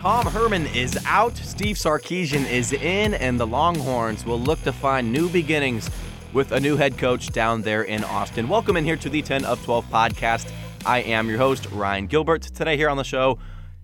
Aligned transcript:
Tom 0.00 0.26
Herman 0.26 0.66
is 0.68 0.98
out, 1.04 1.36
Steve 1.36 1.76
Sarkisian 1.76 2.50
is 2.50 2.72
in, 2.72 3.12
and 3.12 3.38
the 3.38 3.46
Longhorns 3.46 4.24
will 4.24 4.40
look 4.40 4.62
to 4.62 4.72
find 4.72 5.12
new 5.12 5.28
beginnings 5.28 5.90
with 6.32 6.52
a 6.52 6.58
new 6.58 6.78
head 6.78 6.96
coach 6.96 7.28
down 7.28 7.60
there 7.60 7.82
in 7.82 8.02
Austin. 8.04 8.48
Welcome 8.48 8.78
in 8.78 8.84
here 8.86 8.96
to 8.96 9.10
the 9.10 9.20
10 9.20 9.44
of 9.44 9.62
12 9.62 9.84
podcast. 9.90 10.50
I 10.86 11.00
am 11.00 11.28
your 11.28 11.36
host, 11.36 11.66
Ryan 11.70 12.06
Gilbert. 12.06 12.40
Today, 12.40 12.78
here 12.78 12.88
on 12.88 12.96
the 12.96 13.04
show, 13.04 13.38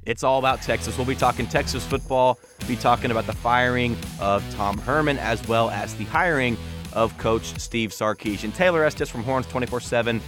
it's 0.07 0.23
all 0.23 0.39
about 0.39 0.63
Texas. 0.63 0.97
We'll 0.97 1.07
be 1.07 1.17
talking 1.17 1.47
Texas 1.47 1.85
football, 1.85 2.39
be 2.67 2.77
talking 2.77 3.11
about 3.11 3.27
the 3.27 3.35
firing 3.35 3.97
of 4.21 4.43
Tom 4.55 4.79
Herman, 4.79 5.19
as 5.19 5.47
well 5.49 5.69
as 5.71 5.95
the 5.97 6.05
hiring 6.05 6.57
of 6.93 7.17
Coach 7.19 7.59
Steve 7.61 7.91
Sarkisian. 7.91 8.55
Taylor 8.55 8.85
Estes 8.85 9.11
from 9.11 9.23
Horns 9.25 9.47
24 9.49 9.81
7 9.81 10.21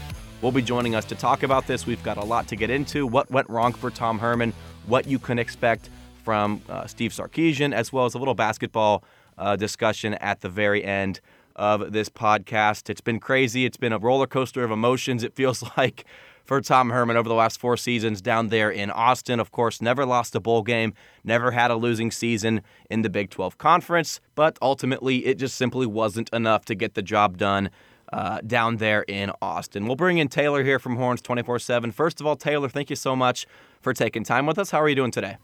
will 0.42 0.52
be 0.52 0.62
joining 0.62 0.94
us 0.94 1.04
to 1.06 1.14
talk 1.14 1.42
about 1.42 1.66
this. 1.66 1.86
We've 1.86 2.02
got 2.02 2.16
a 2.16 2.24
lot 2.24 2.48
to 2.48 2.56
get 2.56 2.70
into 2.70 3.06
what 3.06 3.30
went 3.30 3.48
wrong 3.48 3.72
for 3.72 3.90
Tom 3.90 4.18
Herman, 4.18 4.52
what 4.86 5.06
you 5.06 5.18
can 5.18 5.38
expect 5.38 5.88
from 6.24 6.60
uh, 6.68 6.86
Steve 6.86 7.12
Sarkisian, 7.12 7.72
as 7.72 7.92
well 7.92 8.04
as 8.04 8.14
a 8.14 8.18
little 8.18 8.34
basketball 8.34 9.02
uh, 9.38 9.56
discussion 9.56 10.14
at 10.14 10.40
the 10.40 10.48
very 10.48 10.84
end 10.84 11.20
of 11.56 11.92
this 11.92 12.08
podcast. 12.08 12.90
It's 12.90 13.00
been 13.00 13.18
crazy. 13.18 13.64
It's 13.64 13.76
been 13.76 13.92
a 13.92 13.98
roller 13.98 14.26
coaster 14.26 14.62
of 14.64 14.70
emotions, 14.70 15.22
it 15.22 15.34
feels 15.34 15.64
like, 15.76 16.04
for 16.48 16.62
Tom 16.62 16.88
Herman 16.88 17.18
over 17.18 17.28
the 17.28 17.34
last 17.34 17.60
four 17.60 17.76
seasons 17.76 18.22
down 18.22 18.48
there 18.48 18.70
in 18.70 18.90
Austin. 18.90 19.38
Of 19.38 19.52
course, 19.52 19.82
never 19.82 20.06
lost 20.06 20.34
a 20.34 20.40
bowl 20.40 20.62
game, 20.62 20.94
never 21.22 21.50
had 21.50 21.70
a 21.70 21.76
losing 21.76 22.10
season 22.10 22.62
in 22.88 23.02
the 23.02 23.10
Big 23.10 23.28
12 23.28 23.58
Conference, 23.58 24.18
but 24.34 24.58
ultimately 24.62 25.26
it 25.26 25.34
just 25.34 25.56
simply 25.56 25.86
wasn't 25.86 26.30
enough 26.32 26.64
to 26.64 26.74
get 26.74 26.94
the 26.94 27.02
job 27.02 27.36
done. 27.36 27.70
Uh, 28.10 28.40
down 28.40 28.78
there 28.78 29.02
in 29.02 29.30
Austin. 29.42 29.86
We'll 29.86 29.94
bring 29.94 30.16
in 30.16 30.28
Taylor 30.28 30.64
here 30.64 30.78
from 30.78 30.96
Horns 30.96 31.20
24 31.20 31.58
7. 31.58 31.92
First 31.92 32.22
of 32.22 32.26
all, 32.26 32.36
Taylor, 32.36 32.66
thank 32.70 32.88
you 32.88 32.96
so 32.96 33.14
much 33.14 33.46
for 33.82 33.92
taking 33.92 34.24
time 34.24 34.46
with 34.46 34.58
us. 34.58 34.70
How 34.70 34.80
are 34.80 34.88
you 34.88 34.94
doing 34.94 35.10
today? 35.10 35.36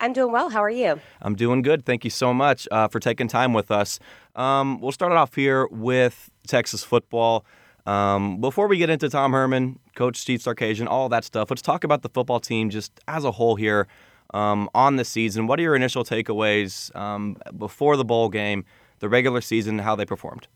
I'm 0.00 0.14
doing 0.14 0.32
well. 0.32 0.48
How 0.48 0.62
are 0.62 0.70
you? 0.70 0.98
I'm 1.20 1.34
doing 1.34 1.60
good. 1.60 1.84
Thank 1.84 2.04
you 2.04 2.10
so 2.10 2.32
much 2.32 2.66
uh, 2.70 2.88
for 2.88 3.00
taking 3.00 3.28
time 3.28 3.52
with 3.52 3.70
us. 3.70 3.98
Um, 4.34 4.80
we'll 4.80 4.92
start 4.92 5.12
it 5.12 5.18
off 5.18 5.34
here 5.34 5.66
with 5.66 6.30
Texas 6.46 6.82
football. 6.82 7.44
Um, 7.86 8.40
before 8.40 8.66
we 8.66 8.78
get 8.78 8.90
into 8.90 9.08
Tom 9.08 9.32
Herman, 9.32 9.78
Coach 9.94 10.16
Steve 10.16 10.40
Sarkisian, 10.40 10.88
all 10.88 11.08
that 11.08 11.24
stuff, 11.24 11.50
let's 11.50 11.62
talk 11.62 11.84
about 11.84 12.02
the 12.02 12.08
football 12.08 12.40
team 12.40 12.68
just 12.68 13.00
as 13.06 13.24
a 13.24 13.30
whole 13.30 13.54
here 13.54 13.86
um, 14.34 14.68
on 14.74 14.96
the 14.96 15.04
season. 15.04 15.46
What 15.46 15.60
are 15.60 15.62
your 15.62 15.76
initial 15.76 16.04
takeaways 16.04 16.94
um, 16.96 17.36
before 17.56 17.96
the 17.96 18.04
bowl 18.04 18.28
game, 18.28 18.64
the 18.98 19.08
regular 19.08 19.40
season, 19.40 19.78
how 19.78 19.94
they 19.94 20.04
performed? 20.04 20.48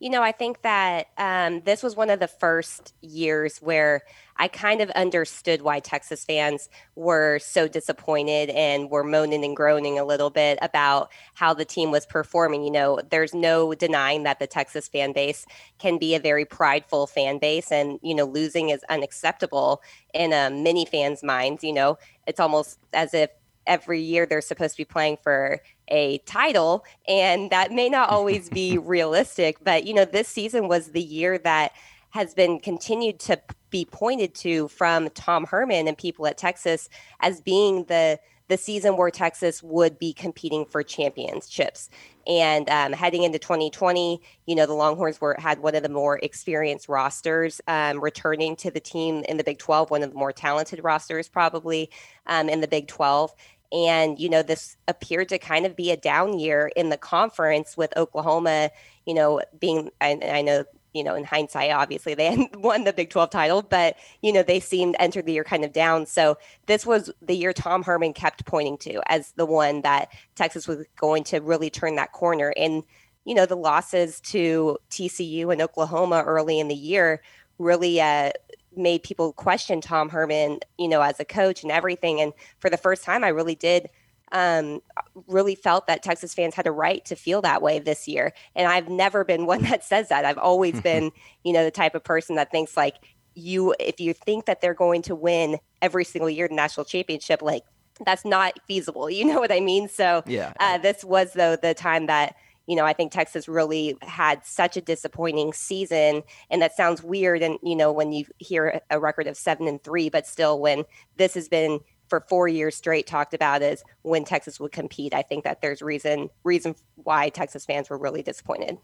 You 0.00 0.10
know, 0.10 0.22
I 0.22 0.30
think 0.30 0.62
that 0.62 1.08
um, 1.18 1.62
this 1.62 1.82
was 1.82 1.96
one 1.96 2.08
of 2.08 2.20
the 2.20 2.28
first 2.28 2.94
years 3.00 3.58
where 3.58 4.02
I 4.36 4.46
kind 4.46 4.80
of 4.80 4.90
understood 4.90 5.62
why 5.62 5.80
Texas 5.80 6.24
fans 6.24 6.68
were 6.94 7.40
so 7.40 7.66
disappointed 7.66 8.50
and 8.50 8.90
were 8.90 9.02
moaning 9.02 9.44
and 9.44 9.56
groaning 9.56 9.98
a 9.98 10.04
little 10.04 10.30
bit 10.30 10.56
about 10.62 11.10
how 11.34 11.52
the 11.52 11.64
team 11.64 11.90
was 11.90 12.06
performing. 12.06 12.62
You 12.62 12.70
know, 12.70 13.00
there's 13.10 13.34
no 13.34 13.74
denying 13.74 14.22
that 14.22 14.38
the 14.38 14.46
Texas 14.46 14.86
fan 14.86 15.12
base 15.12 15.46
can 15.80 15.98
be 15.98 16.14
a 16.14 16.20
very 16.20 16.44
prideful 16.44 17.08
fan 17.08 17.38
base, 17.38 17.72
and, 17.72 17.98
you 18.00 18.14
know, 18.14 18.24
losing 18.24 18.68
is 18.68 18.84
unacceptable 18.88 19.82
in 20.14 20.32
a 20.32 20.48
many 20.48 20.86
fans' 20.86 21.24
minds. 21.24 21.64
You 21.64 21.72
know, 21.72 21.98
it's 22.24 22.38
almost 22.38 22.78
as 22.92 23.14
if 23.14 23.30
every 23.68 24.00
year 24.00 24.26
they're 24.26 24.40
supposed 24.40 24.74
to 24.74 24.78
be 24.78 24.84
playing 24.84 25.16
for 25.22 25.60
a 25.88 26.18
title 26.18 26.84
and 27.06 27.50
that 27.50 27.70
may 27.70 27.88
not 27.88 28.10
always 28.10 28.48
be 28.48 28.78
realistic 28.94 29.58
but 29.62 29.84
you 29.84 29.94
know 29.94 30.04
this 30.04 30.28
season 30.28 30.66
was 30.68 30.88
the 30.88 31.02
year 31.02 31.38
that 31.38 31.72
has 32.10 32.34
been 32.34 32.58
continued 32.58 33.20
to 33.20 33.40
be 33.70 33.84
pointed 33.84 34.34
to 34.34 34.68
from 34.68 35.10
Tom 35.10 35.44
Herman 35.44 35.88
and 35.88 35.96
people 35.96 36.26
at 36.26 36.38
Texas 36.38 36.88
as 37.20 37.40
being 37.40 37.84
the 37.84 38.18
the 38.48 38.56
season 38.56 38.96
where 38.96 39.10
Texas 39.10 39.62
would 39.62 39.98
be 39.98 40.12
competing 40.12 40.64
for 40.64 40.82
championships. 40.82 41.90
And 42.26 42.68
um, 42.70 42.92
heading 42.92 43.22
into 43.22 43.38
2020, 43.38 44.20
you 44.46 44.54
know, 44.54 44.66
the 44.66 44.72
Longhorns 44.72 45.20
were 45.20 45.36
had 45.38 45.60
one 45.60 45.74
of 45.74 45.82
the 45.82 45.88
more 45.88 46.18
experienced 46.22 46.88
rosters 46.88 47.60
um, 47.68 48.02
returning 48.02 48.56
to 48.56 48.70
the 48.70 48.80
team 48.80 49.22
in 49.28 49.36
the 49.36 49.44
Big 49.44 49.58
12, 49.58 49.90
one 49.90 50.02
of 50.02 50.10
the 50.10 50.18
more 50.18 50.32
talented 50.32 50.82
rosters 50.82 51.28
probably 51.28 51.90
um, 52.26 52.48
in 52.48 52.60
the 52.60 52.68
Big 52.68 52.88
12. 52.88 53.34
And, 53.72 54.18
you 54.18 54.28
know, 54.28 54.42
this 54.42 54.76
appeared 54.86 55.28
to 55.28 55.38
kind 55.38 55.66
of 55.66 55.76
be 55.76 55.90
a 55.90 55.96
down 55.96 56.38
year 56.38 56.70
in 56.74 56.88
the 56.88 56.96
conference 56.96 57.76
with 57.76 57.94
Oklahoma, 57.96 58.70
you 59.04 59.14
know, 59.14 59.42
being, 59.60 59.90
I, 60.00 60.18
I 60.22 60.42
know, 60.42 60.64
you 60.94 61.04
know, 61.04 61.14
in 61.14 61.24
hindsight, 61.24 61.70
obviously 61.70 62.14
they 62.14 62.48
won 62.54 62.84
the 62.84 62.94
Big 62.94 63.10
12 63.10 63.30
title, 63.30 63.62
but, 63.62 63.96
you 64.22 64.32
know, 64.32 64.42
they 64.42 64.58
seemed 64.58 64.96
entered 64.98 65.26
the 65.26 65.32
year 65.32 65.44
kind 65.44 65.64
of 65.64 65.72
down. 65.72 66.06
So 66.06 66.38
this 66.66 66.86
was 66.86 67.10
the 67.20 67.36
year 67.36 67.52
Tom 67.52 67.82
Herman 67.82 68.14
kept 68.14 68.46
pointing 68.46 68.78
to 68.78 69.02
as 69.06 69.32
the 69.32 69.46
one 69.46 69.82
that 69.82 70.08
Texas 70.34 70.66
was 70.66 70.86
going 70.96 71.24
to 71.24 71.40
really 71.40 71.68
turn 71.68 71.96
that 71.96 72.12
corner. 72.12 72.54
And, 72.56 72.82
you 73.24 73.34
know, 73.34 73.44
the 73.44 73.54
losses 73.54 74.20
to 74.20 74.78
TCU 74.90 75.52
and 75.52 75.60
Oklahoma 75.60 76.22
early 76.26 76.58
in 76.58 76.68
the 76.68 76.74
year 76.74 77.20
really 77.58 78.00
uh, 78.00 78.30
made 78.76 79.02
people 79.02 79.32
question 79.32 79.80
Tom 79.80 80.08
Herman, 80.08 80.60
you 80.78 80.88
know, 80.88 81.00
as 81.00 81.18
a 81.20 81.24
coach 81.24 81.62
and 81.62 81.72
everything. 81.72 82.20
And 82.20 82.32
for 82.60 82.70
the 82.70 82.76
first 82.76 83.04
time, 83.04 83.24
I 83.24 83.28
really 83.28 83.54
did 83.54 83.88
um, 84.32 84.80
really 85.26 85.54
felt 85.54 85.86
that 85.86 86.02
Texas 86.02 86.34
fans 86.34 86.54
had 86.54 86.66
a 86.66 86.72
right 86.72 87.04
to 87.06 87.16
feel 87.16 87.40
that 87.42 87.62
way 87.62 87.78
this 87.78 88.06
year. 88.06 88.32
And 88.54 88.68
I've 88.68 88.88
never 88.88 89.24
been 89.24 89.46
one 89.46 89.62
that 89.62 89.84
says 89.84 90.08
that. 90.08 90.24
I've 90.24 90.38
always 90.38 90.80
been, 90.82 91.10
you 91.44 91.52
know, 91.52 91.64
the 91.64 91.70
type 91.70 91.94
of 91.94 92.04
person 92.04 92.36
that 92.36 92.50
thinks 92.50 92.76
like 92.76 92.96
you, 93.34 93.74
if 93.78 94.00
you 94.00 94.12
think 94.12 94.46
that 94.46 94.60
they're 94.60 94.74
going 94.74 95.02
to 95.02 95.14
win 95.14 95.58
every 95.80 96.04
single 96.04 96.28
year 96.28 96.48
the 96.48 96.54
national 96.54 96.84
championship, 96.84 97.42
like 97.42 97.62
that's 98.04 98.24
not 98.24 98.58
feasible. 98.66 99.10
You 99.18 99.24
know 99.24 99.40
what 99.40 99.50
I 99.50 99.60
mean? 99.60 99.88
So 99.88 100.22
yeah, 100.26 100.52
uh, 100.60 100.78
this 100.78 101.04
was 101.04 101.32
though 101.32 101.56
the 101.56 101.74
time 101.74 102.06
that 102.06 102.36
you 102.68 102.76
know, 102.76 102.84
I 102.84 102.92
think 102.92 103.10
Texas 103.10 103.48
really 103.48 103.96
had 104.02 104.44
such 104.44 104.76
a 104.76 104.82
disappointing 104.82 105.54
season. 105.54 106.22
And 106.50 106.60
that 106.60 106.76
sounds 106.76 107.02
weird. 107.02 107.42
And, 107.42 107.58
you 107.62 107.74
know, 107.74 107.90
when 107.90 108.12
you 108.12 108.26
hear 108.36 108.82
a 108.90 109.00
record 109.00 109.26
of 109.26 109.38
seven 109.38 109.66
and 109.66 109.82
three, 109.82 110.10
but 110.10 110.26
still 110.26 110.60
when 110.60 110.84
this 111.16 111.32
has 111.32 111.48
been 111.48 111.80
for 112.08 112.20
four 112.28 112.46
years 112.46 112.76
straight 112.76 113.06
talked 113.06 113.32
about 113.32 113.62
as 113.62 113.82
when 114.02 114.24
Texas 114.24 114.60
would 114.60 114.70
compete, 114.70 115.14
I 115.14 115.22
think 115.22 115.44
that 115.44 115.62
there's 115.62 115.80
reason 115.80 116.28
reason 116.44 116.74
why 116.96 117.30
Texas 117.30 117.64
fans 117.64 117.88
were 117.88 117.98
really 117.98 118.22
disappointed. 118.22 118.76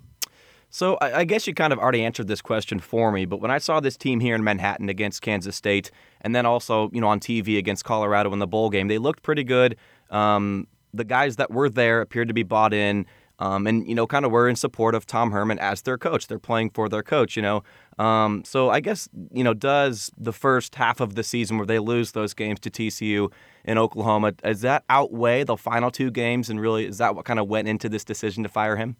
So 0.70 0.98
I 1.00 1.24
guess 1.24 1.46
you 1.46 1.54
kind 1.54 1.72
of 1.72 1.78
already 1.78 2.04
answered 2.04 2.26
this 2.26 2.40
question 2.40 2.80
for 2.80 3.12
me, 3.12 3.26
but 3.26 3.36
when 3.40 3.50
I 3.50 3.58
saw 3.58 3.78
this 3.78 3.96
team 3.96 4.18
here 4.18 4.34
in 4.34 4.42
Manhattan 4.42 4.88
against 4.88 5.22
Kansas 5.22 5.54
State, 5.54 5.92
and 6.22 6.34
then 6.34 6.46
also 6.46 6.90
you 6.92 7.00
know 7.00 7.06
on 7.06 7.20
TV 7.20 7.58
against 7.58 7.84
Colorado 7.84 8.32
in 8.32 8.40
the 8.40 8.46
bowl 8.46 8.70
game, 8.70 8.88
they 8.88 8.98
looked 8.98 9.22
pretty 9.22 9.44
good. 9.44 9.76
Um, 10.10 10.66
the 10.92 11.04
guys 11.04 11.36
that 11.36 11.50
were 11.50 11.68
there 11.68 12.00
appeared 12.00 12.28
to 12.28 12.34
be 12.34 12.42
bought 12.42 12.72
in 12.72 13.06
um, 13.38 13.66
and 13.66 13.86
you 13.88 13.94
know, 13.94 14.06
kind 14.06 14.24
of 14.24 14.30
were 14.30 14.48
in 14.48 14.56
support 14.56 14.94
of 14.94 15.06
Tom 15.06 15.32
Herman 15.32 15.58
as 15.58 15.82
their 15.82 15.98
coach. 15.98 16.26
They're 16.26 16.38
playing 16.38 16.70
for 16.70 16.88
their 16.88 17.02
coach, 17.02 17.36
you 17.36 17.42
know. 17.42 17.62
Um, 17.98 18.44
so 18.44 18.70
I 18.70 18.80
guess 18.80 19.08
you 19.32 19.44
know, 19.44 19.54
does 19.54 20.10
the 20.16 20.32
first 20.32 20.74
half 20.74 21.00
of 21.00 21.14
the 21.14 21.22
season 21.22 21.56
where 21.56 21.66
they 21.66 21.78
lose 21.78 22.12
those 22.12 22.34
games 22.34 22.60
to 22.60 22.70
TCU 22.70 23.32
in 23.64 23.78
Oklahoma, 23.78 24.32
does 24.32 24.60
that 24.60 24.84
outweigh 24.88 25.44
the 25.44 25.56
final 25.56 25.90
two 25.90 26.10
games? 26.10 26.50
And 26.50 26.60
really, 26.60 26.86
is 26.86 26.98
that 26.98 27.14
what 27.16 27.24
kind 27.24 27.40
of 27.40 27.48
went 27.48 27.68
into 27.68 27.88
this 27.88 28.04
decision 28.04 28.42
to 28.42 28.48
fire 28.48 28.76
him? 28.76 28.96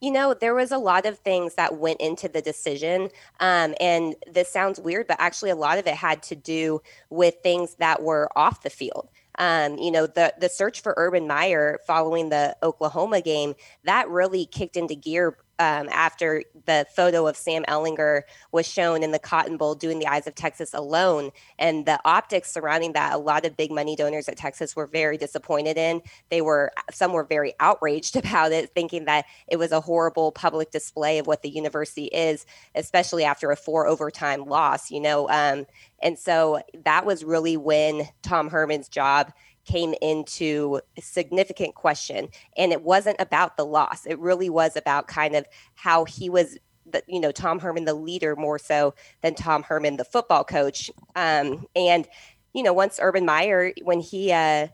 You 0.00 0.10
know, 0.10 0.32
there 0.32 0.54
was 0.54 0.72
a 0.72 0.78
lot 0.78 1.04
of 1.04 1.18
things 1.18 1.56
that 1.56 1.76
went 1.76 2.00
into 2.00 2.26
the 2.26 2.40
decision. 2.40 3.10
Um, 3.38 3.74
and 3.80 4.14
this 4.26 4.50
sounds 4.50 4.80
weird, 4.80 5.06
but 5.06 5.18
actually, 5.20 5.50
a 5.50 5.56
lot 5.56 5.78
of 5.78 5.86
it 5.86 5.94
had 5.94 6.22
to 6.24 6.34
do 6.34 6.80
with 7.10 7.36
things 7.42 7.74
that 7.76 8.02
were 8.02 8.30
off 8.34 8.62
the 8.62 8.70
field. 8.70 9.10
Um, 9.38 9.78
you 9.78 9.90
know, 9.90 10.06
the 10.06 10.34
the 10.38 10.48
search 10.48 10.82
for 10.82 10.94
Urban 10.96 11.26
Meyer 11.26 11.78
following 11.86 12.28
the 12.28 12.56
Oklahoma 12.62 13.20
game 13.20 13.54
that 13.84 14.08
really 14.08 14.46
kicked 14.46 14.76
into 14.76 14.94
gear 14.94 15.36
um, 15.60 15.90
after 15.92 16.42
the 16.64 16.86
photo 16.96 17.26
of 17.26 17.36
Sam 17.36 17.64
Ehlinger 17.68 18.22
was 18.50 18.66
shown 18.66 19.02
in 19.02 19.10
the 19.10 19.18
Cotton 19.18 19.58
Bowl 19.58 19.74
doing 19.74 19.98
the 19.98 20.06
Eyes 20.06 20.26
of 20.26 20.34
Texas 20.34 20.72
alone. 20.72 21.30
And 21.58 21.84
the 21.84 22.00
optics 22.06 22.50
surrounding 22.50 22.94
that, 22.94 23.12
a 23.12 23.18
lot 23.18 23.44
of 23.44 23.58
big 23.58 23.70
money 23.70 23.94
donors 23.94 24.26
at 24.26 24.38
Texas 24.38 24.74
were 24.74 24.86
very 24.86 25.18
disappointed 25.18 25.76
in. 25.76 26.00
They 26.30 26.40
were, 26.40 26.72
some 26.90 27.12
were 27.12 27.24
very 27.24 27.52
outraged 27.60 28.16
about 28.20 28.52
it, 28.52 28.70
thinking 28.74 29.04
that 29.04 29.26
it 29.48 29.58
was 29.58 29.70
a 29.70 29.82
horrible 29.82 30.32
public 30.32 30.70
display 30.70 31.18
of 31.18 31.26
what 31.26 31.42
the 31.42 31.50
university 31.50 32.06
is, 32.06 32.46
especially 32.74 33.24
after 33.24 33.50
a 33.50 33.56
four 33.56 33.86
overtime 33.86 34.46
loss, 34.46 34.90
you 34.90 35.00
know. 35.00 35.28
Um, 35.28 35.66
and 36.02 36.18
so 36.18 36.62
that 36.84 37.04
was 37.04 37.22
really 37.22 37.58
when 37.58 38.08
Tom 38.22 38.48
Herman's 38.48 38.88
job 38.88 39.30
came 39.64 39.94
into 40.00 40.80
significant 41.00 41.74
question. 41.74 42.28
And 42.56 42.72
it 42.72 42.82
wasn't 42.82 43.16
about 43.20 43.56
the 43.56 43.64
loss, 43.64 44.06
it 44.06 44.18
really 44.18 44.50
was 44.50 44.76
about 44.76 45.06
kind 45.06 45.36
of 45.36 45.46
how 45.74 46.04
he 46.04 46.30
was. 46.30 46.58
The, 46.86 47.04
you 47.06 47.20
know 47.20 47.30
Tom 47.30 47.60
Herman 47.60 47.84
the 47.84 47.94
leader 47.94 48.34
more 48.34 48.58
so 48.58 48.94
than 49.20 49.36
Tom 49.36 49.62
Herman 49.62 49.96
the 49.96 50.04
football 50.04 50.42
coach 50.42 50.90
um, 51.14 51.64
and 51.76 52.08
you 52.52 52.64
know 52.64 52.72
once 52.72 52.98
Urban 53.00 53.24
Meyer 53.24 53.72
when 53.82 54.00
he 54.00 54.32
uh, 54.32 54.66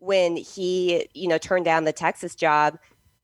when 0.00 0.36
he 0.36 1.06
you 1.14 1.28
know 1.28 1.38
turned 1.38 1.66
down 1.66 1.84
the 1.84 1.92
Texas 1.92 2.34
job 2.34 2.76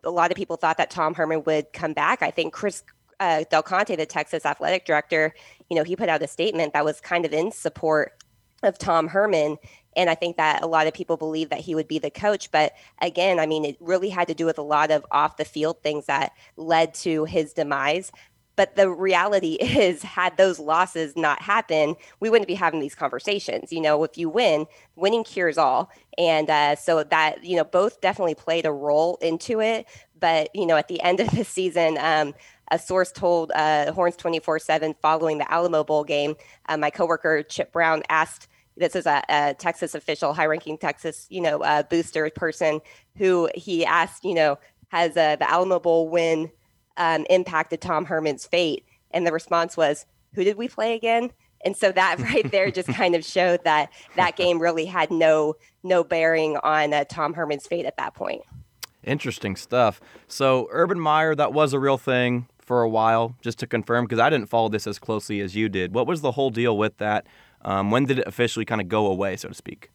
a 0.05 0.11
lot 0.11 0.31
of 0.31 0.37
people 0.37 0.57
thought 0.57 0.77
that 0.77 0.91
Tom 0.91 1.15
Herman 1.15 1.43
would 1.45 1.73
come 1.73 1.93
back 1.93 2.23
I 2.23 2.31
think 2.31 2.53
Chris 2.53 2.85
uh, 3.19 3.43
Del 3.51 3.65
Conte 3.65 3.97
the 3.97 4.07
Texas 4.07 4.47
athletic 4.47 4.85
director 4.85 5.35
you 5.69 5.77
know 5.77 5.83
he 5.83 5.97
put 5.97 6.09
out 6.09 6.23
a 6.23 6.29
statement 6.29 6.73
that 6.73 6.85
was 6.85 7.01
kind 7.01 7.25
of 7.25 7.33
in 7.33 7.51
support 7.51 8.13
of 8.63 8.79
Tom 8.79 9.09
Herman 9.09 9.57
and 9.97 10.11
I 10.11 10.15
think 10.15 10.37
that 10.37 10.63
a 10.63 10.67
lot 10.67 10.87
of 10.87 10.95
people 10.95 11.17
believe 11.17 11.49
that 11.49 11.61
he 11.61 11.75
would 11.75 11.89
be 11.89 11.99
the 11.99 12.11
coach. 12.11 12.51
But 12.51 12.75
again, 13.01 13.41
I 13.41 13.47
mean, 13.47 13.65
it 13.65 13.77
really 13.81 14.11
had 14.11 14.29
to 14.29 14.35
do 14.35 14.45
with 14.45 14.59
a 14.59 14.63
lot 14.63 14.91
of 14.91 15.05
off 15.11 15.39
the 15.39 15.45
field 15.45 15.83
things 15.83 16.07
that 16.07 16.33
led 16.57 16.95
to 16.95 17.25
his 17.25 17.53
demise. 17.53 18.13
But 18.57 18.77
the 18.77 18.91
reality 18.91 19.55
is, 19.61 20.03
had 20.03 20.37
those 20.37 20.59
losses 20.59 21.17
not 21.17 21.43
happened, 21.43 21.97
we 22.21 22.31
wouldn't 22.31 22.49
be 22.49 22.55
having 22.55 22.81
these 22.81 22.95
conversations. 22.95 23.73
You 23.73 23.81
know, 23.81 24.05
if 24.05 24.19
you 24.19 24.29
win, 24.29 24.67
winning 24.97 25.25
cures 25.25 25.59
all. 25.59 25.91
And 26.19 26.51
uh, 26.51 26.77
so 26.77 27.03
that, 27.03 27.45
you 27.45 27.57
know, 27.57 27.65
both 27.65 28.01
definitely 28.01 28.35
played 28.35 28.67
a 28.67 28.73
role 28.73 29.19
into 29.21 29.61
it. 29.61 29.87
But, 30.19 30.49
you 30.55 30.67
know, 30.67 30.77
at 30.77 30.89
the 30.89 31.01
end 31.03 31.21
of 31.21 31.31
the 31.31 31.45
season, 31.45 31.99
um, 31.99 32.35
a 32.71 32.79
source 32.79 33.13
told 33.13 33.53
uh, 33.55 33.93
Horns 33.93 34.17
24 34.17 34.59
7 34.59 34.95
following 35.01 35.39
the 35.39 35.51
Alamo 35.51 35.85
Bowl 35.85 36.05
game, 36.05 36.35
uh, 36.69 36.77
my 36.77 36.91
coworker 36.91 37.43
Chip 37.43 37.73
Brown 37.73 38.03
asked 38.09 38.49
this 38.77 38.95
is 38.95 39.07
a, 39.07 39.23
a 39.29 39.55
Texas 39.55 39.95
official, 39.95 40.33
high 40.35 40.47
ranking 40.47 40.79
Texas, 40.79 41.27
you 41.31 41.41
know, 41.41 41.63
uh, 41.63 41.83
booster 41.85 42.31
person 42.31 42.81
who 43.17 43.49
he 43.55 43.85
asked, 43.85 44.25
you 44.25 44.35
know, 44.35 44.59
has 44.89 45.17
uh, 45.17 45.37
the 45.37 45.51
Alamo 45.51 45.81
Bowl 45.81 46.09
win 46.09 46.51
um, 46.97 47.27
impacted 47.31 47.81
Tom 47.81 48.05
Herman's 48.05 48.47
fate? 48.47 48.85
And 49.11 49.27
the 49.27 49.33
response 49.33 49.77
was, 49.77 50.07
who 50.35 50.45
did 50.45 50.57
we 50.57 50.69
play 50.69 50.95
again? 50.95 51.33
And 51.65 51.77
so 51.77 51.91
that 51.93 52.19
right 52.21 52.51
there 52.51 52.71
just 52.71 52.89
kind 52.89 53.15
of 53.15 53.25
showed 53.25 53.65
that 53.65 53.91
that 54.17 54.37
game 54.37 54.61
really 54.61 54.87
had 54.87 55.11
no 55.11 55.55
no 55.83 56.05
bearing 56.05 56.57
on 56.59 56.93
uh, 56.93 57.05
Tom 57.05 57.35
Herman's 57.35 57.67
fate 57.67 57.87
at 57.87 57.97
that 57.97 58.15
point. 58.15 58.43
Interesting 59.05 59.55
stuff. 59.57 60.01
So 60.27 60.69
Urban 60.71 60.99
Meyer, 60.99 61.35
that 61.35 61.53
was 61.53 61.73
a 61.73 61.79
real 61.79 61.97
thing 61.97 62.49
for 62.59 62.83
a 62.83 62.89
while, 62.89 63.37
just 63.41 63.61
to 63.61 63.67
confirm, 63.67 64.05
because 64.05 64.19
I 64.19 64.29
didn't 64.29 64.49
follow 64.49 64.69
this 64.69 64.89
as 64.89 64.99
closely 64.99 65.41
as 65.41 65.55
you 65.55 65.69
did. 65.69 65.95
What 65.95 66.09
was 66.09 66.21
the 66.21 66.33
whole 66.33 66.51
deal 66.51 66.77
with 66.77 66.99
that? 66.99 67.25
Um, 67.63 67.91
when 67.91 68.05
did 68.05 68.19
it 68.21 68.27
officially 68.27 68.65
kind 68.65 68.81
of 68.81 68.89
go 68.89 69.07
away, 69.07 69.37
so 69.37 69.49
to 69.49 69.55
speak? 69.55 69.91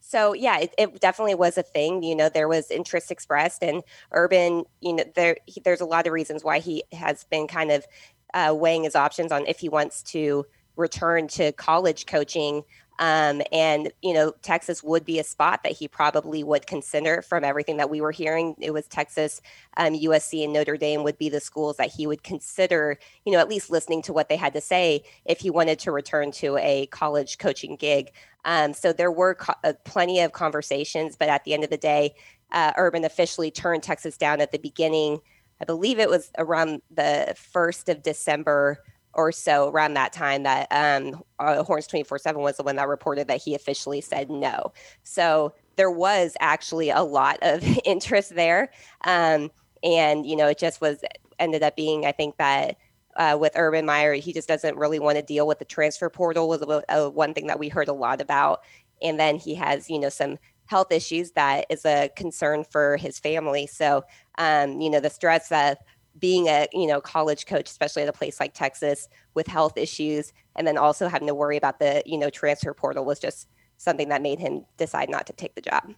So 0.00 0.32
yeah, 0.34 0.58
it, 0.60 0.74
it, 0.78 1.00
definitely 1.00 1.34
was 1.34 1.58
a 1.58 1.62
thing. 1.62 2.02
You 2.02 2.14
know, 2.14 2.28
there 2.28 2.48
was 2.48 2.70
interest 2.70 3.10
expressed, 3.10 3.62
and 3.62 3.82
Urban. 4.12 4.64
You 4.80 4.94
know, 4.94 5.04
there 5.14 5.36
he, 5.46 5.60
there's 5.60 5.80
a 5.80 5.84
lot 5.84 6.06
of 6.06 6.12
reasons 6.12 6.44
why 6.44 6.60
he 6.60 6.84
has 6.92 7.24
been 7.24 7.48
kind 7.48 7.70
of 7.70 7.86
uh, 8.34 8.54
weighing 8.56 8.84
his 8.84 8.94
options 8.94 9.32
on 9.32 9.46
if 9.46 9.58
he 9.58 9.68
wants 9.68 10.02
to 10.02 10.46
return 10.76 11.26
to 11.26 11.52
college 11.52 12.06
coaching 12.06 12.62
um, 12.98 13.42
and, 13.52 13.92
you 14.02 14.14
know, 14.14 14.32
Texas 14.42 14.82
would 14.82 15.04
be 15.04 15.18
a 15.18 15.24
spot 15.24 15.62
that 15.62 15.72
he 15.72 15.88
probably 15.88 16.42
would 16.42 16.66
consider 16.66 17.22
from 17.22 17.44
everything 17.44 17.76
that 17.76 17.90
we 17.90 18.00
were 18.00 18.12
hearing. 18.12 18.54
It 18.60 18.72
was 18.72 18.86
Texas, 18.86 19.40
um, 19.76 19.94
USC, 19.94 20.44
and 20.44 20.52
Notre 20.52 20.76
Dame 20.76 21.02
would 21.02 21.18
be 21.18 21.28
the 21.28 21.40
schools 21.40 21.76
that 21.76 21.92
he 21.92 22.06
would 22.06 22.22
consider, 22.22 22.98
you 23.24 23.32
know, 23.32 23.38
at 23.38 23.48
least 23.48 23.70
listening 23.70 24.02
to 24.02 24.12
what 24.12 24.28
they 24.28 24.36
had 24.36 24.54
to 24.54 24.60
say 24.60 25.02
if 25.26 25.40
he 25.40 25.50
wanted 25.50 25.78
to 25.80 25.92
return 25.92 26.30
to 26.32 26.56
a 26.58 26.86
college 26.86 27.38
coaching 27.38 27.76
gig. 27.76 28.12
Um, 28.44 28.72
so 28.72 28.92
there 28.92 29.12
were 29.12 29.34
co- 29.34 29.54
uh, 29.64 29.74
plenty 29.84 30.20
of 30.20 30.32
conversations, 30.32 31.16
but 31.16 31.28
at 31.28 31.44
the 31.44 31.52
end 31.52 31.64
of 31.64 31.70
the 31.70 31.76
day, 31.76 32.14
uh, 32.52 32.72
Urban 32.76 33.04
officially 33.04 33.50
turned 33.50 33.82
Texas 33.82 34.16
down 34.16 34.40
at 34.40 34.52
the 34.52 34.58
beginning. 34.58 35.18
I 35.60 35.64
believe 35.64 35.98
it 35.98 36.08
was 36.08 36.30
around 36.38 36.82
the 36.90 37.34
1st 37.52 37.88
of 37.88 38.02
December 38.02 38.78
or 39.16 39.32
so 39.32 39.68
around 39.68 39.94
that 39.94 40.12
time 40.12 40.44
that 40.44 40.68
um, 40.70 41.22
uh, 41.38 41.62
Horns 41.64 41.86
24 41.86 42.18
7 42.18 42.40
was 42.40 42.56
the 42.56 42.62
one 42.62 42.76
that 42.76 42.86
reported 42.86 43.28
that 43.28 43.42
he 43.42 43.54
officially 43.54 44.00
said 44.00 44.30
no. 44.30 44.72
So 45.02 45.54
there 45.76 45.90
was 45.90 46.36
actually 46.38 46.90
a 46.90 47.02
lot 47.02 47.38
of 47.42 47.64
interest 47.84 48.34
there. 48.34 48.70
Um, 49.04 49.50
and, 49.82 50.26
you 50.26 50.36
know, 50.36 50.46
it 50.46 50.58
just 50.58 50.80
was 50.80 51.02
ended 51.38 51.62
up 51.62 51.76
being, 51.76 52.06
I 52.06 52.12
think 52.12 52.36
that. 52.36 52.76
Uh, 53.18 53.34
with 53.40 53.52
Urban 53.56 53.86
Meyer, 53.86 54.12
he 54.12 54.30
just 54.30 54.46
doesn't 54.46 54.76
really 54.76 54.98
want 54.98 55.16
to 55.16 55.22
deal 55.22 55.46
with 55.46 55.58
the 55.58 55.64
transfer 55.64 56.10
portal 56.10 56.50
was 56.50 56.60
a, 56.60 56.82
a, 56.90 57.08
one 57.08 57.32
thing 57.32 57.46
that 57.46 57.58
we 57.58 57.70
heard 57.70 57.88
a 57.88 57.92
lot 57.94 58.20
about. 58.20 58.60
And 59.00 59.18
then 59.18 59.36
he 59.36 59.54
has, 59.54 59.88
you 59.88 59.98
know, 59.98 60.10
some 60.10 60.36
health 60.66 60.92
issues 60.92 61.30
that 61.32 61.64
is 61.70 61.86
a 61.86 62.10
concern 62.14 62.64
for 62.64 62.98
his 62.98 63.18
family. 63.18 63.66
So, 63.66 64.04
um, 64.36 64.80
you 64.80 64.90
know, 64.90 65.00
the 65.00 65.08
stress 65.08 65.48
that 65.48 65.78
being 66.18 66.46
a 66.46 66.66
you 66.72 66.86
know 66.86 67.00
college 67.00 67.46
coach 67.46 67.68
especially 67.68 68.02
at 68.02 68.08
a 68.08 68.12
place 68.12 68.40
like 68.40 68.54
texas 68.54 69.08
with 69.34 69.46
health 69.46 69.76
issues 69.76 70.32
and 70.56 70.66
then 70.66 70.78
also 70.78 71.08
having 71.08 71.28
to 71.28 71.34
worry 71.34 71.56
about 71.56 71.78
the 71.78 72.02
you 72.06 72.18
know 72.18 72.30
transfer 72.30 72.72
portal 72.72 73.04
was 73.04 73.18
just 73.18 73.48
something 73.76 74.08
that 74.08 74.22
made 74.22 74.38
him 74.38 74.64
decide 74.78 75.10
not 75.10 75.26
to 75.26 75.32
take 75.34 75.54
the 75.54 75.60
job. 75.60 75.94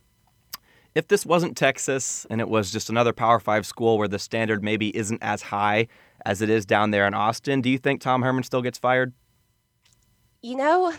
If 0.95 1.09
this 1.09 1.25
wasn't 1.25 1.57
texas 1.57 2.27
and 2.31 2.41
it 2.41 2.49
was 2.49 2.73
just 2.73 2.91
another 2.91 3.13
power 3.13 3.39
five 3.39 3.67
school 3.67 3.99
where 3.99 4.09
the 4.09 4.19
standard 4.19 4.65
maybe 4.65 4.97
isn't 4.97 5.23
as 5.23 5.43
high 5.43 5.87
as 6.27 6.43
it 6.43 6.51
is 6.51 6.67
down 6.67 6.91
there 6.91 7.07
in 7.07 7.15
austin 7.15 7.61
do 7.61 7.71
you 7.71 7.79
think 7.79 8.01
tom 8.01 8.23
herman 8.23 8.43
still 8.43 8.63
gets 8.63 8.79
fired? 8.79 9.13
You 10.43 10.57
know 10.57 10.93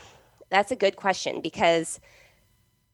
that's 0.50 0.72
a 0.72 0.76
good 0.76 0.96
question 0.96 1.42
because 1.42 2.00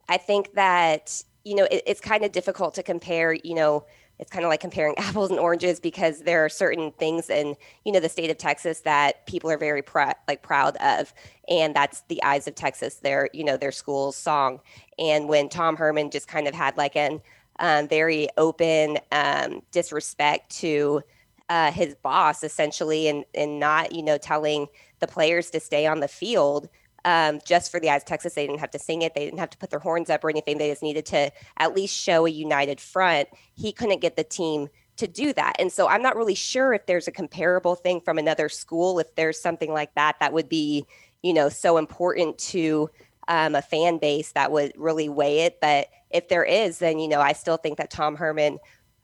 i 0.10 0.18
think 0.18 0.54
that 0.54 1.24
you 1.44 1.56
know 1.56 1.66
it, 1.66 1.84
it's 1.86 2.02
kind 2.02 2.26
of 2.26 2.32
difficult 2.32 2.74
to 2.74 2.84
compare 2.84 3.34
you 3.34 3.56
know 3.56 3.86
it's 4.20 4.32
kind 4.32 4.46
of 4.46 4.50
like 4.50 4.60
comparing 4.60 4.96
apples 4.98 5.30
and 5.30 5.40
oranges 5.40 5.80
because 5.80 6.22
there 6.22 6.44
are 6.44 6.50
certain 6.50 6.92
things 6.94 7.30
in 7.30 7.56
you 7.84 7.92
know 7.92 8.00
the 8.00 8.10
state 8.10 8.30
of 8.30 8.38
Texas 8.38 8.82
that 8.82 9.26
people 9.26 9.50
are 9.50 9.58
very 9.58 9.82
pr- 9.82 10.12
like 10.28 10.42
proud 10.42 10.76
of, 10.78 11.14
and 11.50 11.76
that's 11.76 12.02
the 12.08 12.22
Eyes 12.24 12.48
of 12.48 12.56
Texas, 12.56 12.96
their 12.96 13.30
you 13.34 13.44
know 13.44 13.58
their 13.58 13.72
school's 13.72 14.16
song. 14.16 14.60
And 14.98 15.28
when 15.28 15.50
Tom 15.50 15.76
Herman 15.76 16.12
just 16.12 16.28
kind 16.28 16.48
of 16.48 16.54
had 16.54 16.78
like 16.78 16.96
an 16.96 17.22
um, 17.60 17.88
very 17.88 18.28
open 18.38 19.00
um, 19.12 19.62
disrespect 19.72 20.50
to 20.58 21.02
uh, 21.50 21.72
his 21.72 21.96
boss 21.96 22.44
essentially, 22.44 23.08
and 23.08 23.26
and 23.34 23.60
not 23.60 23.94
you 23.94 24.04
know 24.04 24.18
telling 24.18 24.68
the 25.00 25.08
players 25.08 25.50
to 25.52 25.60
stay 25.60 25.86
on 25.86 26.00
the 26.00 26.08
field 26.08 26.70
um, 27.06 27.40
just 27.46 27.72
for 27.72 27.80
the 27.80 27.90
Eyes 27.90 28.04
Texas. 28.04 28.34
They 28.34 28.46
didn't 28.46 28.60
have 28.60 28.72
to 28.72 28.80
sing 28.80 29.04
it. 29.04 29.14
They 29.14 29.24
didn't 29.24 29.40
have 29.40 29.52
to 29.52 29.58
put 29.58 29.70
their 29.70 29.80
horns 29.80 30.10
up 30.10 30.24
or 30.24 30.30
anything. 30.30 30.58
They 30.58 30.70
just 30.70 30.84
needed 30.84 31.06
to 31.08 31.32
at 31.58 31.74
least 31.74 31.96
show 31.96 32.26
a 32.26 32.30
united 32.30 32.82
front. 32.82 33.30
He 33.54 33.72
couldn't 33.72 34.02
get 34.02 34.18
the 34.18 34.24
team 34.24 34.68
to 34.98 35.08
do 35.08 35.32
that. 35.34 35.54
And 35.60 35.72
so 35.72 35.88
I'm 35.88 36.02
not 36.02 36.16
really 36.16 36.36
sure 36.36 36.74
if 36.74 36.86
there's 36.88 37.08
a 37.08 37.12
comparable 37.12 37.76
thing 37.76 38.02
from 38.02 38.18
another 38.18 38.50
school, 38.50 39.00
if 39.00 39.14
there's 39.16 39.40
something 39.40 39.72
like 39.72 39.94
that 39.96 40.16
that 40.20 40.34
would 40.34 40.50
be, 40.50 40.86
you 41.22 41.34
know, 41.34 41.48
so 41.50 41.78
important 41.78 42.38
to 42.40 42.90
um, 43.28 43.56
a 43.56 43.62
fan 43.62 43.98
base 43.98 44.32
that 44.32 44.52
would 44.52 44.74
really 44.76 45.10
weigh 45.10 45.42
it. 45.42 45.60
But 45.62 45.88
if 46.10 46.28
there 46.30 46.44
is, 46.44 46.80
then, 46.80 47.00
you 47.00 47.08
know, 47.08 47.20
I 47.20 47.34
still 47.34 47.58
think 47.58 47.78
that 47.78 47.92
Tom 47.92 48.16
Herman, 48.16 48.58